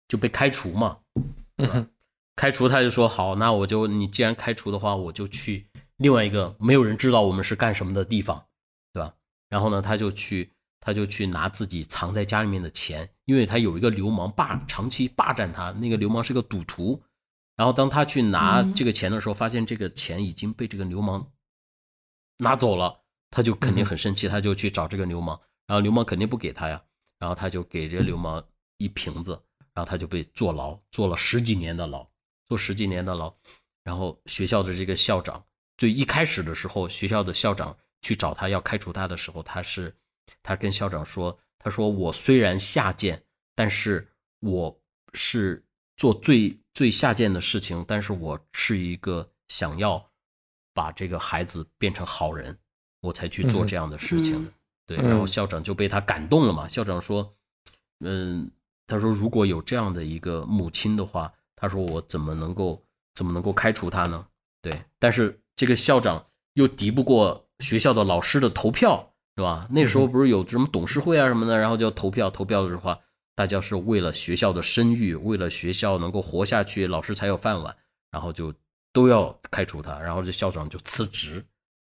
[0.09, 0.99] 就被开除嘛，
[2.35, 5.67] 开除他就说好，那我就你既然开除的话，我就去
[5.99, 8.47] 另外一个没有人知道我们是干什么的地方，
[8.93, 9.15] 对吧？
[9.49, 10.51] 然后呢，他就去。
[10.85, 17.01] 他就去拿自己藏在家里面的钱，因为他有一个流氓霸长期霸占他，那个流氓是个赌徒。
[17.55, 21.25] 然后当他去拿这个钱的时候，发现这个钱已经被这个流氓
[22.39, 26.83] 拿走了，他就肯定很生气，他就去找这个流氓，然后流氓肯定不给他呀，
[27.21, 28.45] 然后他就给这流氓
[28.79, 29.41] 一瓶子，
[29.73, 32.05] 然后他就被坐牢，坐了十几年的牢，
[32.49, 33.33] 坐十几年的牢。
[33.85, 35.45] 然后学校的这个校长，
[35.77, 39.95] 最一开始的时候，学校的校长去找他要开除他的时候，他是。
[40.43, 43.23] 他跟校长说：“他说我虽然下贱，
[43.55, 44.09] 但是
[44.41, 44.81] 我
[45.13, 45.65] 是
[45.97, 50.11] 做最最下贱的事情，但是我是一个想要
[50.75, 52.59] 把这个孩子变成好人，
[53.01, 54.53] 我才去做这样的事情。
[54.87, 56.67] 对，然后校长就被他感动了嘛。
[56.67, 57.35] 校长说
[58.01, 58.51] ：‘嗯，
[58.87, 62.83] 他说如果有这样的一个母亲的话，他说我怎么能够
[63.15, 64.27] 怎么能够开除他呢？
[64.61, 69.67] 对，但是这个校长又敌不过学校的老师的投票。”是吧？
[69.71, 72.99] 那时候不是有什么董事会啊什么的，然后就要投票，投票的话，
[73.35, 77.75] 大家是为了学校的声誉，为了学校能够活下去，老师才有饭碗，
[78.11, 78.53] 然后就
[78.93, 81.43] 都要开除他，然后这校长就辞职，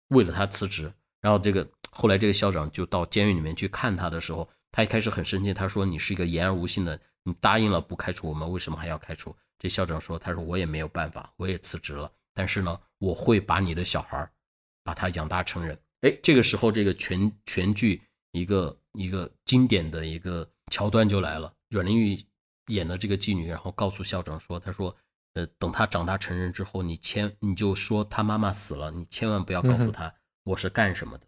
[0.10, 9.36] 为了他辞职，然后这个后来这个校长就到监狱里面去看他的时候，他一开始很生气，他说你是一个言而无信的，你答应了不开除我们，为什么还要开除？
[9.58, 14.30] 这校长说，他说我也没有办法，我也辞职了，但是呢，我会把你的小孩
[14.84, 15.78] 把他养大成人。
[16.02, 20.50] 哎，这个时候这个全全剧一个一个经典的一个。
[20.72, 22.16] 桥段就来了，阮玲玉
[22.68, 24.96] 演的这个妓女，然后告诉校长说：“他说，
[25.34, 31.26] 呃，等他长大成人之后，你千你就说他妈妈死了，你千万不要告诉他我是干什么的。”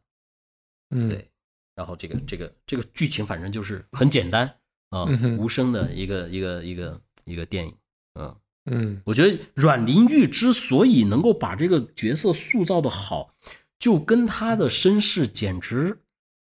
[0.95, 1.27] 嗯，对。
[1.73, 4.47] 然后这个这个这个剧情反正就是很简单
[4.89, 5.07] 啊，
[5.39, 7.75] 无声的一个一个一个一个电影。
[8.19, 13.33] 嗯嗯，我觉得阮玲玉之所以能够把这个角色塑造的好，
[13.81, 15.97] 就跟她的身世简直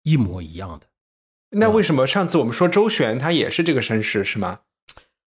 [0.03, 0.87] 一模一样的。
[1.51, 4.61] 那为什么上次我们说周璇他也是这个身世是吗？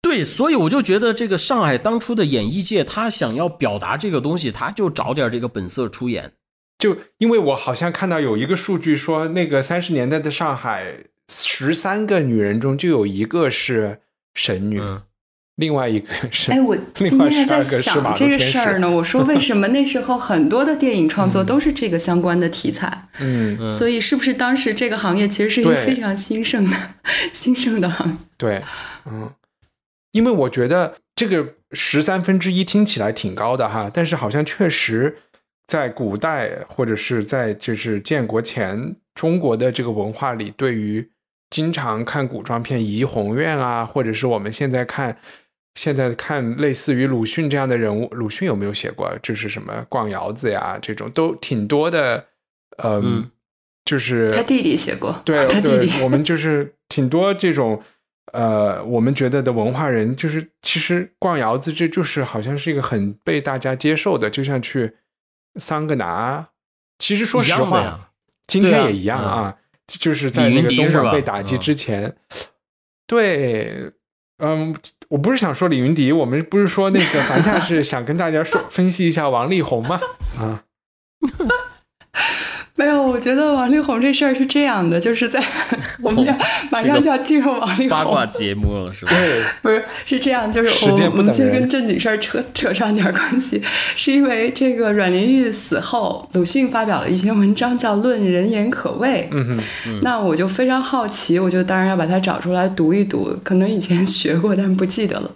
[0.02, 6.34] 对，所以我就觉得这个上海当初的演艺界，他想要表达这个东西，他就找点这个本色出演。
[6.78, 14.02] 就因为我好像看到有一个数据说，那个三十年代的上海，十三个女人中就有一个是
[14.34, 14.82] 神女。
[15.58, 18.90] 另外一个是，哎，我 今天还在想这个事儿呢。
[18.90, 23.08] 我说为什么那时候很多的电影创作都是这个相关的题材？
[23.20, 26.76] 嗯，所以是不是当时这个行业其实是一个非常兴盛的、
[27.32, 28.16] 兴盛的行业？
[28.38, 28.62] 对，
[29.06, 29.32] 嗯，
[30.12, 35.20] 因为我觉得这个十三分之一听起来挺高的哈，但是好像确实
[35.68, 41.10] 在古代或者是在就是建国前中国的这个文化里，对于
[41.50, 45.18] 经常看古装片《怡红院》啊，或者是我们现在看。
[45.76, 49.14] 现在看类似于鲁迅这样的人物，鲁迅有没有写过？
[49.22, 52.28] 就是什么逛窑子呀，这种都挺多的。
[52.78, 53.30] 嗯，
[53.84, 55.22] 就是他弟弟写过。
[55.26, 56.02] 对， 他弟弟。
[56.02, 57.84] 我们就是挺多这种
[58.32, 64.96] 呃，我们觉得的文化人，就是其实逛窑子，这就是好像是一个很被大家接受的，就像去
[65.60, 66.48] 桑格拿。
[67.00, 68.12] 其实说实话，
[68.48, 69.58] 今天也一样啊，
[69.88, 72.16] 就是在那个东莞被打击之前，
[73.06, 73.92] 对。
[74.38, 74.76] 嗯，
[75.10, 80.00] 我不是想说李云迪，我们不是说那个 凡夏是想跟大家说分析一下王力宏吗？
[80.38, 80.64] 啊。
[82.78, 85.42] 没有，我觉得王力宏这事儿是这样的，就是在
[86.04, 86.38] 我们要
[86.70, 89.14] 马上就要进入王力宏八卦节目了，是吧？
[89.16, 93.62] 对，不是是这样，就是我我们先跟正经事儿扯扯上点关系，
[93.96, 105.32] 是因为这个阮玲玉死后，鲁迅发表了一篇文章叫《论人言可畏》，嗯哼，那我就非常好奇，我就当然要把它找出来读一读，可能以前学过，但是不记得了。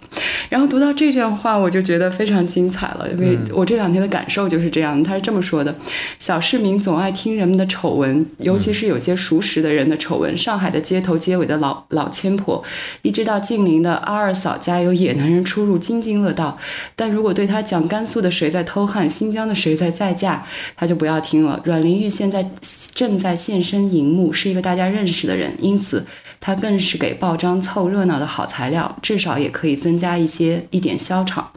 [0.50, 5.74] 然后读到这段话，我就觉得非常精彩了，因为我这两天的感受就是这样，他是这么说的：
[6.18, 7.29] 小市民总爱听。
[7.36, 10.36] 人们的丑闻，尤其是有些熟识的人的丑闻。
[10.36, 12.62] 上海的街头街尾的老老千婆，
[13.02, 16.58] 一直到近邻的阿二嫂家有野男人出入，津津乐道。
[16.94, 20.44] 但如果对他讲甘肃的谁在偷汉，新疆的谁在再嫁，
[20.76, 21.60] 他就不要听了。
[21.64, 22.48] 阮玲玉现在
[22.94, 26.06] 正在现身荧幕，是一个大家认识的人，因此
[26.40, 31.50] 他更是给报章凑热闹的好材料，至少也可以增加一些一点消场。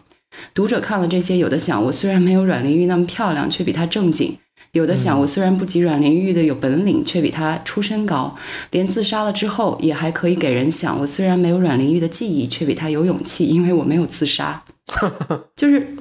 [0.54, 4.36] 读者看了这些，有的想，我虽然没有阮玲玉那么漂亮，却比她正经。
[4.74, 8.36] 有的想，我虽然不及阮玲玉的有本领，却比她出身高。
[8.72, 14.64] 连自杀了之后，也还可以给人想，我虽然没有阮玲玉的记忆，却比她有勇气，因为我没有自杀。
[15.56, 15.96] 就是，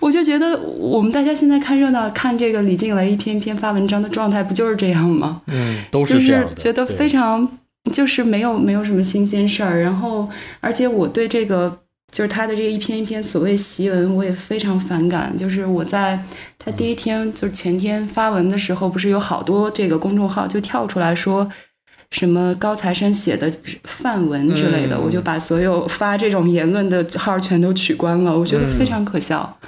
[0.00, 5.42] 我就觉得我们大家现在看热闹，看这个李静蕾一篇篇发文章的状态，不就是这样吗？
[5.46, 6.54] 嗯，都是这样的。
[6.54, 7.46] 觉得非常，
[7.92, 9.82] 就是没有没有什么新鲜事儿。
[9.82, 10.30] 然后，
[10.60, 11.80] 而且我对这个。
[12.10, 15.36] 就是他的这个一篇一篇所谓檄文，我也非常反感。
[15.38, 16.20] 就是我在
[16.58, 21.48] 他第一天，就是前天发文的时候，不是有好多这个公众号就跳出来说
[22.10, 23.50] 什么高材生写的
[23.84, 28.36] 范文之类的，我就把所有发这种言论的号全都取关了。
[28.36, 29.58] 我觉得非常可笑。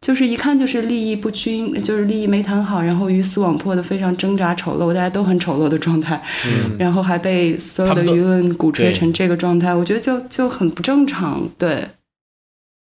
[0.00, 6.22] 就是一看就是利益不均，就是利益没谈好，然后鱼死网破的非常挣扎丑陋，大家都很丑陋的状态，
[6.78, 11.48] 然后还被所有的舆论鼓吹成这个状态，我觉得就就很不正常。
[11.58, 11.88] 对，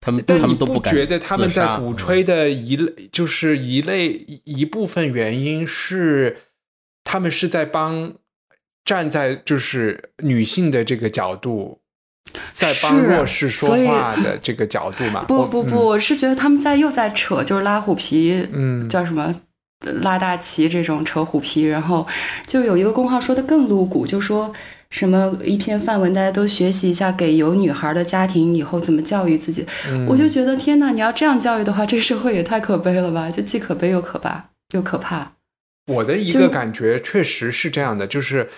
[0.01, 6.37] 他们但你不觉得他们在鼓吹的一类就是一类一部分原因是
[7.03, 8.13] 他们是在帮
[8.85, 11.80] 站在就是女性的这个角度。
[12.53, 15.25] 在帮弱势说话的这个角度嘛？
[15.27, 19.35] 不不不，我是觉得他们在又在扯，就是拉虎皮，嗯，叫什么
[20.03, 21.65] 拉大旗这种扯虎皮。
[21.65, 22.07] 然后
[22.47, 24.53] 就有一个公号说的更露骨，就说
[24.91, 29.67] 什么一篇范文，大家都学习一下，给有女孩的家庭以后怎么教育自己。
[30.07, 33.31] 我就觉得天哪，你要这样教育的话，这个社会也太可悲了吧？
[33.31, 35.33] 就既可悲又可怕，又可怕。
[35.87, 38.49] 我的一个感觉确实是这样的，就是。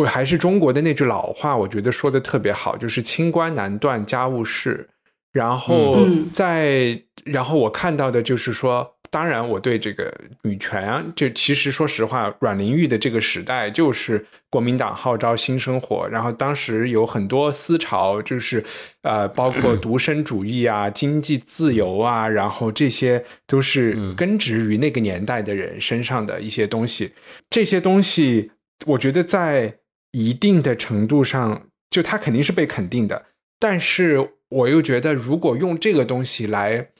[0.00, 4.88] 我还是中国的那句老话，我觉得说的特别好，就是清官难断家务事。
[5.32, 5.98] 然后
[6.32, 18.64] 在，然后我看到的就是说，当然我对这个女权，就其实说实话，阮玲玉的这个时代就是国民党号召新生活，然后当时有很多思潮，就是
[19.02, 27.12] 呃，包括独身主义啊、经济自由啊，然后这些都是根植于那个年代的人身上的一些东西。
[27.48, 28.50] 这些东西，
[28.86, 29.72] 我觉得在
[30.12, 33.26] 一定的程度上，就它肯定是被肯定的，
[33.58, 34.34] 但是。
[34.50, 36.90] 我又觉得，如果用这个东西来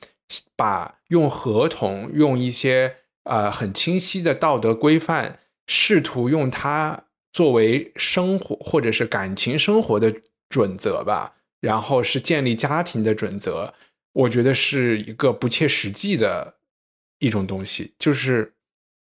[0.54, 10.14] 把用合同、用一些呃很清晰的道德规范，试图用它作为生活或者是感情生活的
[10.48, 13.74] 准则吧，然后是建立家庭的准则，
[14.12, 16.54] 我觉得是一个不切实际的
[17.18, 17.94] 一种东西。
[17.98, 18.54] 就是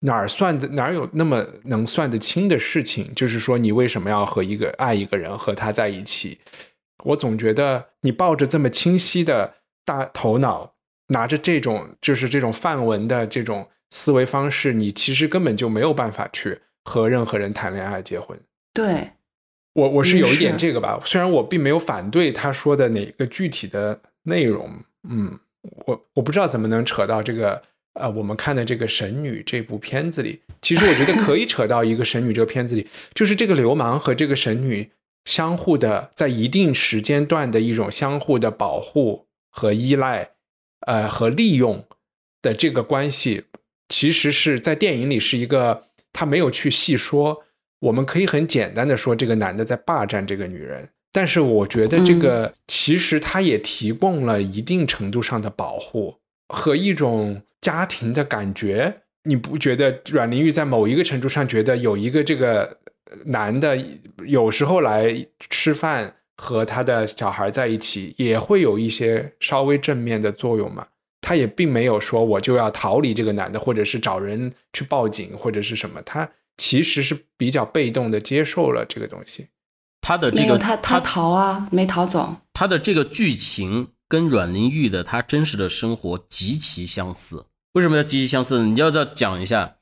[0.06, 3.14] 哪儿算的哪儿有那么能算得清的事情？
[3.16, 6.40] 就是说，你为什么要和一个爱一个人和他在一起？
[7.06, 10.74] 我总觉得你抱着这么清晰的大头脑，
[11.08, 18.38] 拿着这种就是这种范文的这种思维方式，你其实根本就没有办法去和任何人谈恋爱、结婚。
[18.74, 19.12] 对，
[19.74, 24.70] 我我是有一点这个吧，虽然我并没有反对他说的哪个具体的内容，
[25.10, 25.40] 嗯，
[25.86, 27.62] 我我不知道怎么能扯到这个
[27.94, 34.92] 呃，我们看的这个《神女》这部片子里，其实我觉得可以扯到一个《神女》这个片子里，就是这个流氓和这个神女。
[35.26, 40.32] 相互的，在一定时间段的一种相互的保护和依赖，
[40.82, 41.86] 呃，和利用
[42.42, 43.46] 的这个关系，
[43.88, 47.46] 其实是在电影里是一个他没有去细说。
[47.80, 56.18] 我们可以很简单的说，这个男的在霸占这个女人，但是我觉得这个其实他也提供了一定程度上的保护
[56.50, 58.94] 和一种家庭的感觉。
[59.24, 62.78] 你不觉得阮玲玉在某一个程度上觉得有一个这个？
[63.26, 63.78] 男的
[64.26, 70.88] 有时候来吃饭，和他的小孩在一起，也会有一些稍微正面的作用吗。
[71.22, 76.02] 他也并没有说我就要逃离这个男的，或者是找人去报警或者是什么。
[76.02, 79.50] 他其实是比较被动的接受了这个东西。
[80.02, 82.36] 他的这个他他逃啊，没逃走。
[82.52, 87.46] 他的这个剧情跟阮玲玉的他真实的生活极其相似。
[87.74, 88.66] 为什么要极其相似呢？
[88.66, 89.76] 你要要讲一下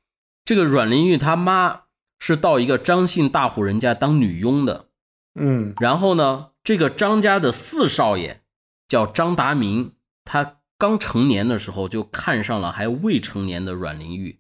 [0.44, 1.84] 这个阮玲玉他妈。
[2.24, 4.90] 是到一个张姓大户人家当女佣的，
[5.34, 8.44] 嗯，然后呢，这个张家的四少爷
[8.88, 14.40] 叫张达明，他刚成年的时候就看上了还未成年的阮玲玉，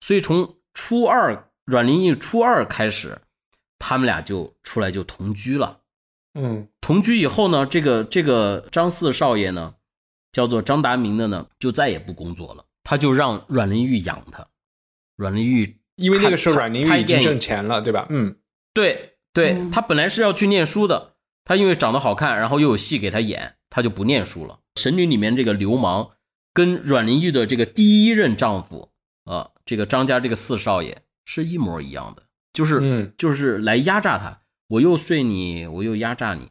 [0.00, 3.20] 所以从初二阮玲玉初二开始，
[3.78, 5.80] 他们俩就出来就同居了，
[6.32, 9.74] 嗯，同居以后呢，这个这个张四少爷呢，
[10.32, 14.46] 叫做张达明的呢，就再也不工作了，他就让阮玲玉养他，
[15.14, 15.76] 阮玲玉。
[15.96, 18.06] 因为那个时候阮玲玉已经挣钱了，对吧？
[18.08, 18.34] 嗯，
[18.72, 24.60] 对对，他本来是要去念书的，他因为长得好看，然后又有戏给他演，他就不念书了。
[24.76, 26.12] 神女里面这个流氓，
[26.54, 28.88] 跟阮玲玉的这个第一任丈夫
[29.24, 32.22] 啊，这个张家这个四少爷是一模一样的，
[32.54, 36.48] 就是嗯，就是来压榨他，我又睡你，我又压榨你。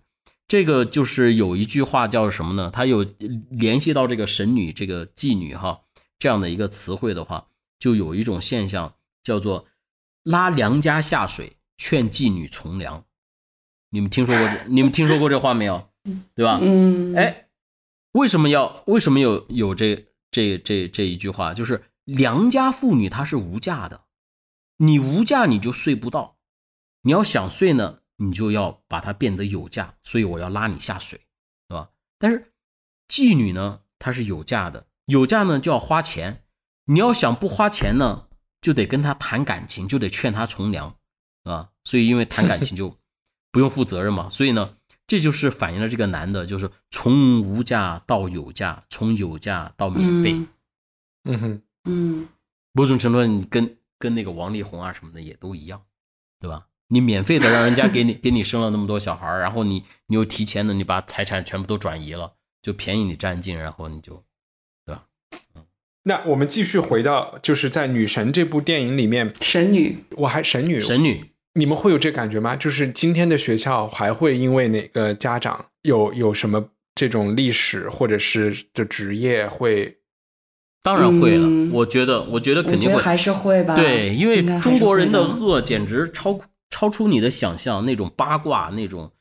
[0.48, 2.70] 这个就是有一句话叫什么呢？
[2.72, 3.04] 他有
[3.50, 5.80] 联系到这个神女、这个妓女哈
[6.20, 7.48] 这样的一个词汇的话，
[7.80, 8.94] 就有一种现象。
[9.24, 9.68] 叫做
[10.24, 13.04] 拉良家下水，劝妓女从良。
[13.90, 14.50] 你们听说过？
[14.70, 15.90] 你们听说过这话没有？
[16.34, 16.60] 对吧？
[16.62, 17.14] 嗯。
[17.14, 17.50] 哎，
[18.14, 18.86] 为什么要？
[18.88, 21.54] 为什么有有这这这这一句话？
[21.54, 24.06] 就是良家妇女她是无价的，
[24.78, 26.38] 你无价你就睡不到。
[27.02, 29.96] 你要想睡呢，你就要把它变得有价。
[30.06, 31.20] 所以我要拉你下水，
[31.68, 31.90] 对吧？
[32.18, 32.54] 但是
[33.10, 36.44] 妓女呢，她是有价的，有价呢就要花钱。
[36.90, 38.28] 你要想不花钱呢？
[38.62, 40.96] 就得跟他谈感情，就得劝他从良，
[41.44, 42.98] 啊，所以因为谈感情就
[43.52, 50.42] 不用负责任嘛，所以呢，这就是反映了这个男的，就是从无价到有价，从有价到免费，
[51.26, 52.28] 嗯哼，嗯，
[52.72, 55.82] 某种程度上，你跟跟那个王力宏啊什么的也都一样，
[56.40, 56.68] 对吧？
[56.88, 64.24] 你免费的让人家给你 给你生了那么多小孩然后你你又提前的你把财产全部都转移了，就便宜你占尽，然后你就。
[66.08, 72.56] 那我们继续回到，就是在《女神》这部电影里面，神女，我还神女，神女，你们会有这感觉吗？
[72.56, 79.98] 就是今天的学校还会因为哪个家长有有什么这种历史或者是的职业会？
[80.82, 83.76] 当然会了，我觉得，我觉得肯定会，还是会吧。
[83.76, 86.40] 对，因为中国人的恶简直超
[86.70, 89.12] 超出你的想象，那种八卦，那种，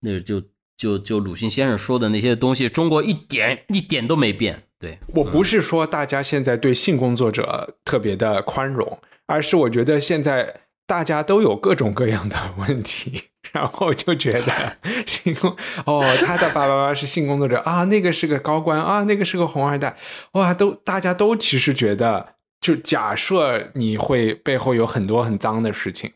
[0.00, 0.42] 那就
[0.76, 4.64] 就就鲁迅先生说的那些东西，中国一点一点都没变。
[4.82, 4.98] 对。
[5.14, 13.22] 我不是说大家现在对性工作者特别的宽容，而是我觉得现在大家都有各种各样的问题，
[13.52, 14.76] 然后就觉得
[15.06, 15.56] 性工
[15.86, 19.96] 哦，他的爸爸妈妈是性工作者啊，那个是个高官啊，那个是个红二代，
[20.32, 26.10] 哇，都大家都其实觉得，就假设你会背后有很多很脏的事情，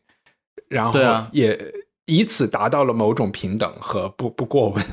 [0.69, 1.01] 然后
[1.31, 1.73] 也
[2.07, 4.85] 以此达到了某种平等和不不过问。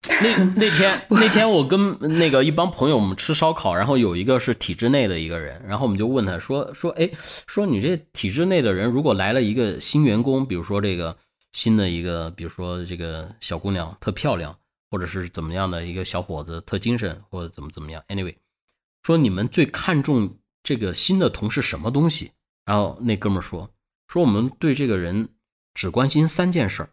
[0.22, 7.10] 那那天那天我跟那个一帮朋友我们吃烧烤，然后有一个是体制内的一个人，然后我们就问他说说哎
[7.46, 11.16] 说你这体制内的人如果来了一个新员工，比如说这个
[11.52, 14.56] 新的一个，比如说这个小姑娘特漂亮，
[14.90, 18.36] 或者是怎么样的一个小伙子特精神，或者怎么怎么样，anyway，
[19.02, 22.30] 说你们最看重这个新的同事什么东西？
[22.64, 23.68] 然后那哥们说
[24.06, 25.28] 说我们对这个人
[25.74, 26.90] 只关心三件事儿，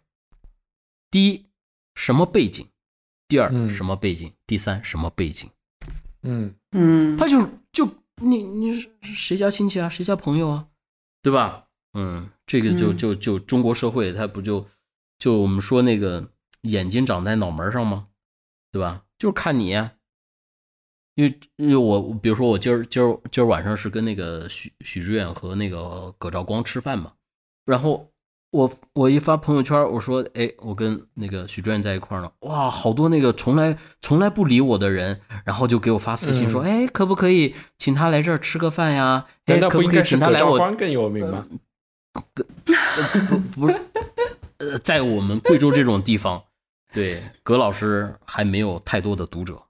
[1.11, 1.45] 第一
[1.93, 2.67] 什么背景。
[3.27, 4.31] 第二什么背景？
[4.45, 5.49] 第三什么背景？
[6.21, 9.89] 嗯嗯，他就就你你谁家亲戚啊？
[9.89, 10.67] 谁家朋友啊？
[11.21, 11.65] 对吧？
[11.93, 14.67] 嗯，这个就就就中国社会，他不就
[15.17, 18.07] 就我们说那个眼睛长在脑门上吗？
[18.71, 19.03] 对吧？
[19.17, 19.69] 就是看你，
[21.15, 27.13] 因为因为我比如说我今儿今儿今儿晚上是跟那个许许志远和那个葛兆光吃饭嘛，
[27.65, 28.11] 然后。
[28.55, 39.25] 我我一发朋友圈，我说，哎，我跟那个许志远在一块儿呢，哇，好多那个从来从来不理我的人，然后就给我发私信说，哎，可不可以请他来这儿吃个饭呀？
[39.47, 40.57] 哎，可不可以请他来我？
[40.75, 41.45] 更有名吗？
[43.27, 43.81] 不不是，
[44.59, 46.41] 呃，在我们贵州这种地方，
[46.93, 49.61] 对葛老师还没有太多的读者。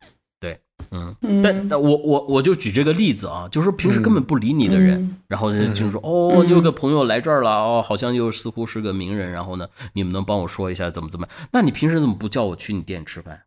[0.91, 11.27] 嗯，但我我我就举这个例子啊，就是平时根本不理你的人，然后就说哦，有个朋友来这儿了哦，好像又似乎是个名人，然后呢，你们能帮我说一下怎么怎么？
[11.51, 13.41] 那你平时怎么不叫我去你店吃饭？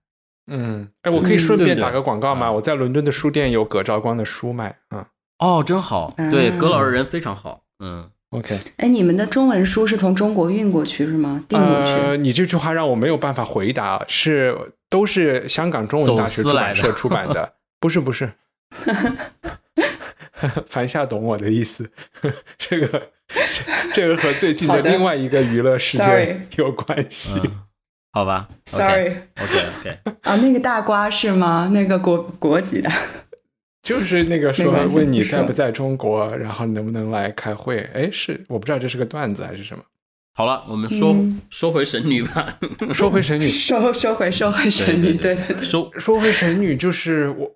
[0.51, 2.51] 嗯，哎，我可以顺便打个广告吗？
[2.51, 5.07] 我在伦敦的书店有葛兆光的书卖啊。
[5.39, 7.61] 哦，真好，对，葛老师人非常好。
[7.79, 8.59] 嗯，OK。
[8.79, 11.45] 哎，你们的中文书是从中国运过去是吗？
[11.47, 11.93] 订过去？
[11.93, 14.73] 呃，你这句话让我没有办法回答，是。
[14.89, 18.33] 都是香港中文大学出版社出版的，不 是不是。
[20.69, 21.91] 樊 夏懂我的意思，
[22.59, 23.11] 这个
[23.93, 27.41] 这个和最近的另外一个娱乐事件有关系，
[28.13, 29.99] 好吧？Sorry，OK OK。
[30.23, 31.71] 啊，那个大瓜是吗？
[31.73, 32.91] 那个国国籍的，
[33.83, 37.79] 就是那个说问你在不在中国，然后能不能来开会？
[37.95, 39.83] 哎，是我不知道这是个段子还是什么。
[40.39, 41.17] 好了，我们说
[41.51, 42.57] 说回神女吧，
[42.95, 47.51] 说回神女，收收回收回神女，对对对，收说回神女就是我，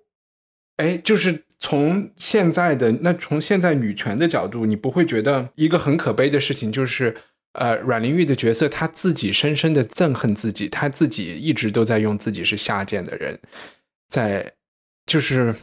[0.75, 7.15] 哎，就是从现在的那从现在女权的角度，你不会觉得一个很可悲的事情，就是
[7.53, 13.39] 呃，阮玲玉的角色，她自己深深的憎恨自己，她自己一直都在用自己是下贱的人，
[14.09, 14.51] 在
[15.05, 15.55] 就是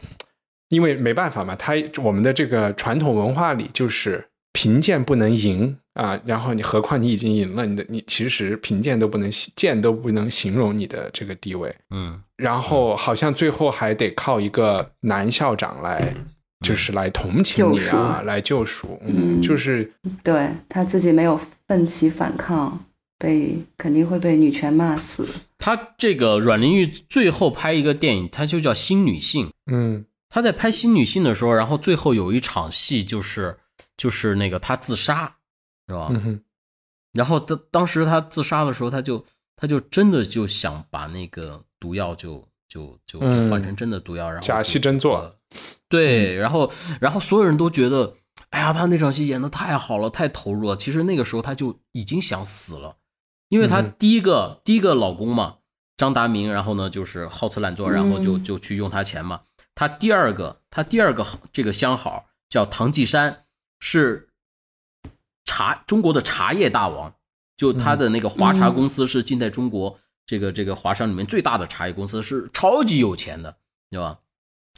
[0.69, 5.77] 因为没办法嘛，她我们的这个传统文化里就是贫贱不能淫。
[5.93, 16.15] 啊，然后你何况你已经赢了，你的你其实贫贱都不能贱都不能形容你的这个地位，嗯，然后好像最后还得靠一个男校长来，
[16.65, 19.91] 就是来同情你啊，来救赎，嗯，就是
[20.23, 21.37] 对他自己没有
[21.67, 22.85] 奋起反抗，
[23.19, 25.27] 被肯定会被女权骂死。
[25.57, 33.57] 他这个阮玲玉最后拍一个电影，他就叫《新女性》，嗯，他在拍《新女性》的时候，然后最后有一场戏就是
[33.97, 35.35] 就是那个他自杀。
[35.91, 36.39] 是吧？
[37.13, 39.25] 然后他当时他自杀的时候，他就
[39.57, 45.37] 他就真的就想把那个毒药就就就就换成真的毒药，然后假戏真做。
[45.89, 46.71] 对，然后
[47.01, 48.15] 然后所有人都觉得，
[48.51, 50.77] 哎呀，他那场戏演的太好了，太投入了。
[50.77, 52.95] 其实那个时候他就已经想死了，
[53.49, 55.57] 因为他第一个第一个老公嘛，
[55.97, 59.41] 张达明，然后呢就是好吃懒做，然后就就去用他钱嘛。
[59.75, 63.43] 他第二个他第二个这个相好叫唐季山，
[63.81, 64.29] 是。
[65.51, 67.13] 茶中国的茶叶大王，
[67.57, 73.57] 就他的那个华茶公司是近代中国这个这个华商里面最大的茶叶公司，是超级有钱的，
[73.89, 74.19] 对吧？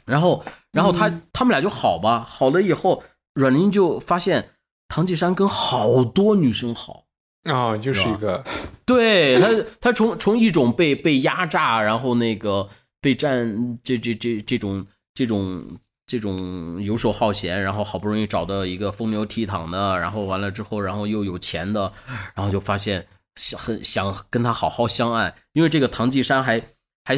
[0.04, 3.04] 然后，然后他他们俩就好吧，好了以后，
[3.34, 4.50] 阮玲就发现
[4.88, 7.04] 唐季山跟好多女生好
[7.44, 8.42] 啊，就是一个，
[8.84, 12.68] 对他他从从一种被被压榨，然后那个
[13.00, 15.78] 被占这这这这种这种。
[16.06, 21.90] 这种游手好闲，然后好不容易找到一个风流倜傥的，然后完了之后，然后又有钱的，
[22.34, 26.62] 然后就发现想很想跟他好好相爱，因为这个唐季山还
[27.04, 27.16] 还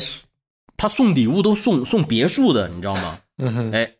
[0.76, 3.18] 他送礼物都送送别墅的，你知道吗？
[3.38, 3.90] 嗯哼，哎，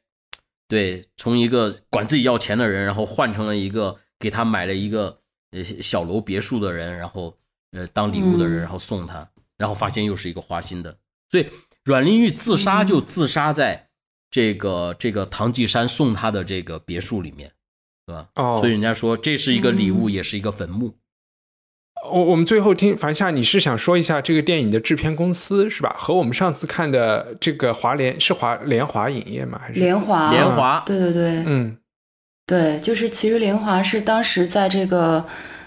[0.68, 5.18] 对，从一个管自己要钱的人，然后换成了一个给他买了一个
[5.50, 7.36] 呃小楼别墅的人，然后
[7.72, 9.28] 呃当礼物的人，然后送他，
[9.58, 10.96] 然后发现又是一个花心的，
[11.28, 11.46] 所以
[11.82, 13.85] 阮玲玉自杀就自杀在。
[14.30, 17.52] 这个这个唐季山送他的这个别墅里面，
[18.06, 18.28] 对吧？
[18.34, 20.94] 哦所以人家说这是一个礼物，也是一个坟墓。
[22.10, 25.96] 我我们最后听樊夏，你是想说一下这个电影的制片公司是吧？
[25.98, 29.58] 和我们上次看的这个华联是华联华影业吗？
[29.60, 31.76] 还是联华，联华对对对，嗯
[32.46, 35.26] 对，就是其实联华是当时在这个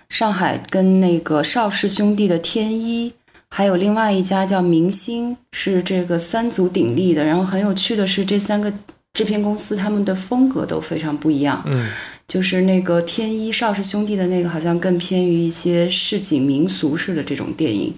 [0.09, 3.13] 上海跟那个邵氏兄弟的天一，
[3.49, 7.23] 还有另外一家叫明星，是这个三足鼎立的。
[7.23, 8.71] 然后很有趣的是，这三个
[9.13, 11.63] 制片公司他们的风格都非常不一样。
[11.65, 11.89] 嗯
[12.27, 17.91] 就是那个天一邵氏兄弟的那个，好像更偏于一些市井民俗式的这种电影，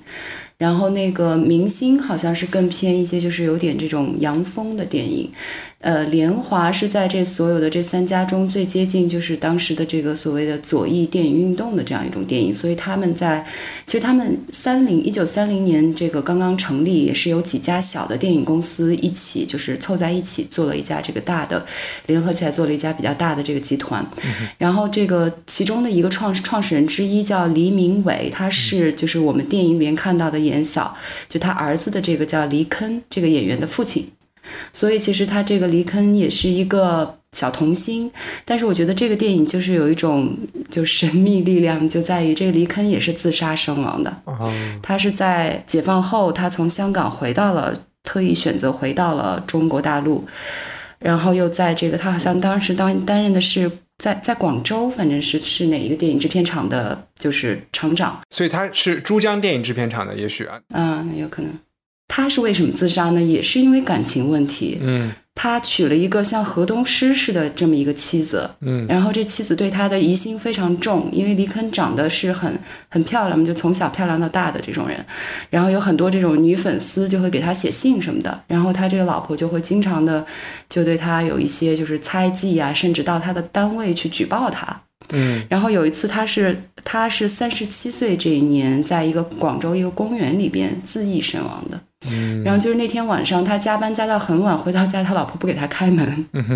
[0.62, 5.28] 然后那个明星好像是更偏一些，就是有点这种洋风的电影。
[5.80, 13.44] 呃，联华是在这所有的这三家中最接近，就是当时的这个所谓的左翼电影运动的这样一种电影，所以他们在
[13.88, 21.66] 其实他们三零一九三零年这个刚刚成立，也是有几家小的电影公司一起就是凑在一起做了一家这个大的，
[22.06, 24.06] 联合起来做了一家比较大的这个集团。
[24.60, 30.94] 然后这个其中的一个创创始人之一叫黎明伟，他是就是我们电影里面看到的严晓，
[31.30, 34.12] 就他儿子的这个叫黎坑这个演员的父亲。
[34.74, 38.12] 所以其实他这个黎坑也是一个小童星，
[38.44, 40.36] 但是我觉得这个电影就是有一种
[40.70, 44.22] 就神秘力量，就在于这个黎坑也是自杀身亡的。
[44.26, 47.74] 哦他是在解放后，他从香港回到了，
[48.04, 50.26] 特意选择回到了中国大陆，
[51.00, 53.72] 然后又在这个他好像当时当担任的是
[54.02, 58.20] 在在广州，反正是是哪一个电影制片厂的，就是厂长。
[58.32, 61.54] 所以他是珠江电影制片厂的，也许啊，嗯，那有可能。
[62.08, 63.22] 他是为什么自杀呢？
[63.22, 64.80] 也是因为感情问题。
[64.82, 72.60] 嗯他娶了一个像河东狮似的这么一个妻子，嗯然后这妻子对他的疑心非常重，因为黎肯长得是很
[72.90, 75.04] 很漂亮嘛，就从小漂亮到大的这种人，
[75.50, 80.26] 然后有很多这种女粉丝就会给他写信什么的，然后他这个老婆就会经常的
[80.70, 84.82] 就对他有一些就是猜忌啊，甚至到他的单位去举报他。
[85.14, 91.82] 嗯然后有一次他是他是三十七岁这一年，在一个广州一个公园里边自缢身亡的。
[92.10, 96.26] 嗯然后就是那天晚上，他加班加到很晚，回到家，他老婆不给他开门。
[96.34, 96.56] 嗯哼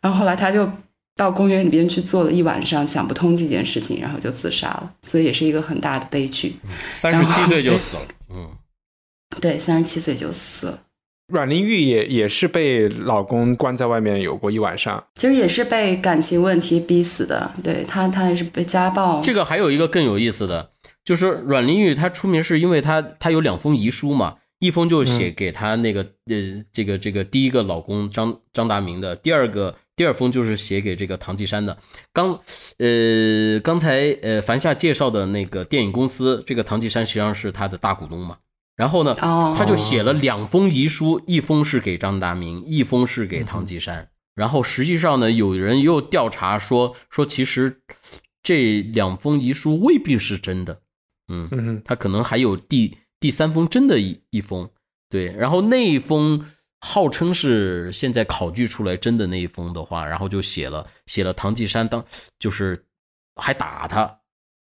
[0.00, 0.70] 然后后来他就
[1.16, 4.92] 到公园里边去坐了一晚上，想不通这件事情，然后就自杀了。
[5.02, 6.54] 所以也是一个很大的悲剧。
[6.92, 8.50] 三十七岁就死了，嗯，
[9.40, 10.78] 对，三十七岁就死了。
[11.32, 17.50] 阮玲玉也也是被老公关在外面有过一晚上，其实也是被感情问题逼死的。
[17.62, 19.22] 对她，她也是被家暴。
[19.22, 20.72] 这个还有一个更有意思的，
[21.02, 24.34] 就是阮玲玉她出名是因为她她有两封遗书嘛，
[24.64, 31.76] 一封就写给她那个、呃这个这个第一个老公张张达明的，第二个第二封就是写给这个唐季山的。
[32.12, 32.40] 刚
[32.78, 38.38] 呃刚才呃樊夏介绍的那个电影公司，这个唐季山实际上是他的大股东嘛。
[38.76, 44.08] 然后呢，哦，他就写了两封遗书，一封是给张达明，一封是给唐季山。
[44.34, 47.82] 然后实际上呢，有人又调查说说，其实
[48.42, 50.80] 这两封遗书未必是真的，
[51.28, 54.68] 嗯，他可能还有第第三封真的一一封，
[55.08, 55.32] 对。
[55.32, 56.44] 然后那一封
[56.78, 62.04] 号称是现在考据出来真的那一封的话，然后就写了写了唐季山当
[62.38, 62.84] 就是
[63.36, 64.02] 还打他，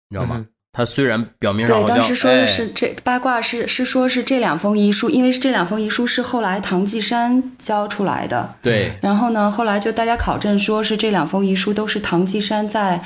[0.08, 0.36] 你知道吗？
[0.38, 8.54] 嗯他虽然表面上对，当时说的哎是这八卦是是说是这两封遗书，因为是这两封遗书是后来唐季山交出来的。
[8.62, 13.04] 对然后呢，后来就大家考证说是这两封遗书都是唐季山在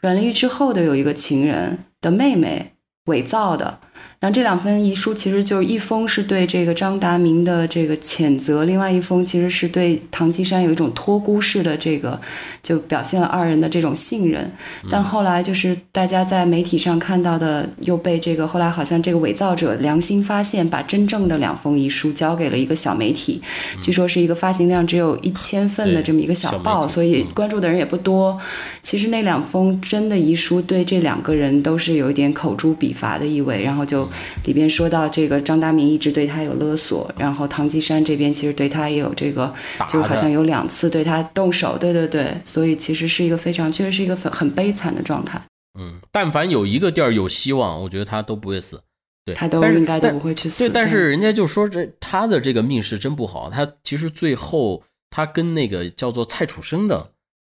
[0.00, 2.74] 阮玲玉之后的有一个情人的妹妹
[3.06, 3.80] 伪造的。
[4.20, 12.20] 然后这两封遗书其实就是一封是对这个张达明的这个谴责，另外一封其实是对唐季山有一种托孤式的这个，
[12.60, 14.50] 就表现了二人的这种信任。
[14.90, 23.40] 但后来就是大家在媒体上看到的，又被这个后来好像这个伪造者良心发现，把真正的两封遗书交给了一个小媒体，
[23.80, 28.36] 据说是一个发行量只有一千份的这么一个小小报，所以嗯关注的人也不多。
[28.82, 34.08] 其实那两封真的遗书对这两个人都是有一点口诛笔伐的意味，然后就
[34.44, 39.52] 里边说到这个张达明一直对他有勒索，然后唐季山这边其实对他也有这个，
[39.88, 45.42] 就是好像有两次对他动手，对对对，所以其实是一个非常，确实是一个很很悲惨的状态，
[45.80, 48.80] 嗯，但凡有一个地儿有希望，我觉得他都不会死。
[49.24, 50.64] 对，他都应该都不会去死。
[50.64, 53.50] 对，但是人家就说这他的这个命是真不好。
[53.50, 57.10] 他其实最后他跟那个叫做蔡楚生的，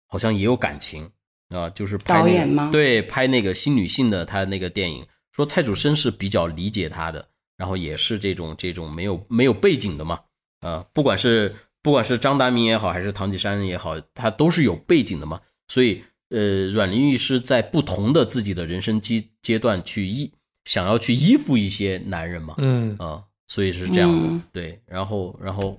[0.08, 1.10] 好像也有感情
[1.50, 5.04] 啊，就是拍、那个、导演吗对，拍那个新女性的他那个电影，
[5.34, 7.28] 说蔡楚生是比较理解他的，
[7.58, 10.22] 然后也是这种这种没有没有背景的嘛，
[10.62, 20.32] 呃，不管是不管是张达明也好，还是唐季山也好，他都是有背景的嘛，所以呃，阮玲玉是在不同的自己的人生阶阶段去依
[20.66, 24.82] 想要去依附一些男人嘛，嗯啊，所以是这样的，嗯对。
[24.86, 25.78] 然后，然后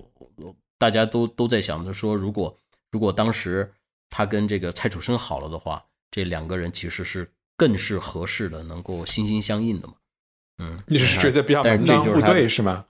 [0.77, 2.55] 大家都都在想着说，如果
[2.91, 3.73] 如果当时
[4.09, 9.93] 他跟这个蔡楚生好了的话，这两个人其实是更是合适的，能够心心相印的嘛。
[10.63, 12.85] 嗯，你是觉得比较门当户这就是对是吗？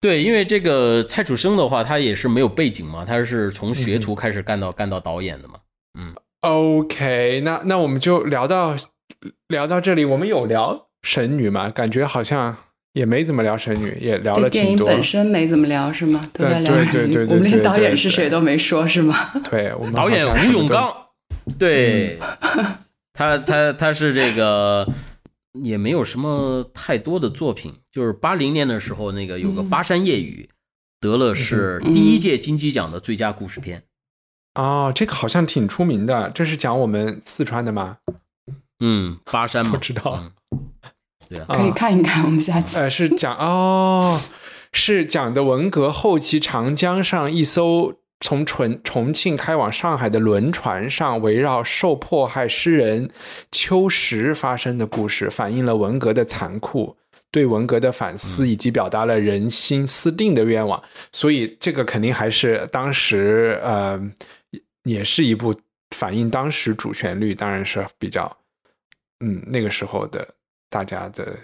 [0.00, 5.54] 对，因为这个蔡楚生的话，他也是没有背景嘛，他是从学嗯徒开始干到、干到导演的嘛。
[5.98, 8.76] 嗯 OK，那那我们就聊到
[9.48, 10.04] 聊到这里。
[10.04, 11.70] 我们有聊神女吗？
[11.70, 12.56] 感觉好像
[12.92, 14.50] 也没怎么聊神女，也聊了挺多。
[14.50, 16.28] 电影本身没怎么聊是吗？
[16.32, 19.32] 都在聊对对对对对我们连导演是谁都没说是吗？
[19.50, 20.94] 对，我们导演吴永刚，
[21.58, 22.18] 对，
[23.16, 24.86] 他他他是这个
[25.62, 30.50] 也没有什么太多的作品，就是八零年的时候那个有个《巴山夜雨》，
[31.00, 33.84] 得了是第一届金鸡奖的最佳故事片。
[34.54, 36.30] 哦，这个好像挺出名的。
[36.30, 37.98] 这是讲我们四川的吗？
[38.80, 40.68] 嗯，巴山嘛，不知道嗯
[41.28, 42.78] 对啊，啊可以看一看，我们下次。
[42.78, 44.20] 呃，是讲哦，
[44.72, 53.10] 是讲的文革后期长江上一艘从重重庆开往上海的轮船上，围绕受迫害诗人
[53.50, 56.96] 秋实发生的故事，反映了文革的残酷。
[57.32, 64.00] 对文革的反思，以及表达了人心思定的愿望，所以这个肯定还是当时呃，
[64.84, 65.52] 也是一部
[65.94, 68.34] 反映当时主旋律，当然是比较
[69.20, 70.26] 嗯那个时候的
[70.70, 71.36] 大家的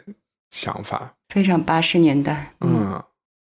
[0.50, 1.12] 想法。
[1.28, 3.04] 非常八十年代，嗯，嗯，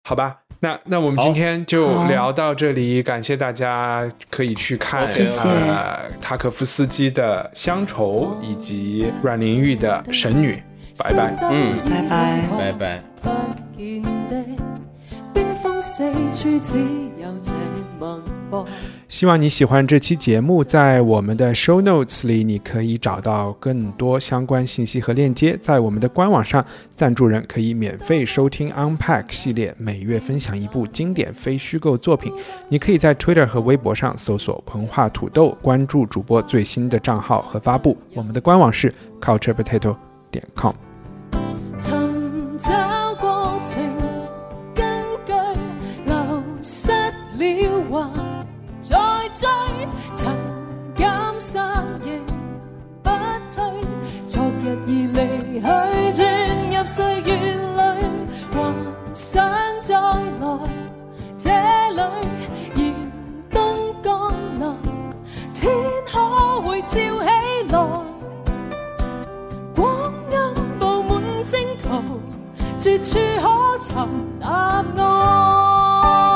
[0.04, 10.62] 好吧，那那我们今天就聊到这里，感谢大家可以去看谢谢呃塔可夫斯基的《乡愁》以及阮玲玉的《神女》，
[11.02, 11.36] 拜拜。
[11.50, 12.42] 嗯拜拜。
[12.58, 13.02] 拜拜。
[13.22, 13.30] 不
[13.76, 14.44] 見的
[15.34, 16.04] 冰封四
[16.34, 16.78] 處，只
[17.18, 17.85] 有這脈搏。
[19.08, 25.58] 希望你喜欢这期节目，在我们的 show notes 里，你可以找到更多相关信息和链接。
[25.60, 32.32] 在我们的官网上，赞助人可以免费收听 Unpack 系列，每月分享一部经典非虚构作品。
[32.68, 37.96] 你可以在 Twitter 和微博上搜索“文化土豆”，关注主播最新的账号和发布。
[38.14, 39.96] 我们的官网是 culturepotato
[40.30, 40.74] 点 com。
[55.60, 55.66] 去，
[56.22, 56.24] 轉
[56.78, 57.34] 入歲月
[57.76, 57.80] 裏，
[58.54, 58.74] 幻
[59.14, 59.48] 想
[59.82, 60.58] 再來
[61.36, 61.50] 這
[61.92, 62.02] 裏，
[62.74, 62.78] 嚴
[63.50, 64.74] 冬降臨，
[65.54, 65.72] 天
[66.06, 66.98] 可會照起
[67.70, 67.74] 來。
[69.74, 70.34] 光陰
[70.78, 71.86] 布滿征途，
[72.78, 73.46] 絕處可
[73.78, 74.06] 尋
[74.40, 74.46] 答
[75.02, 76.35] 案。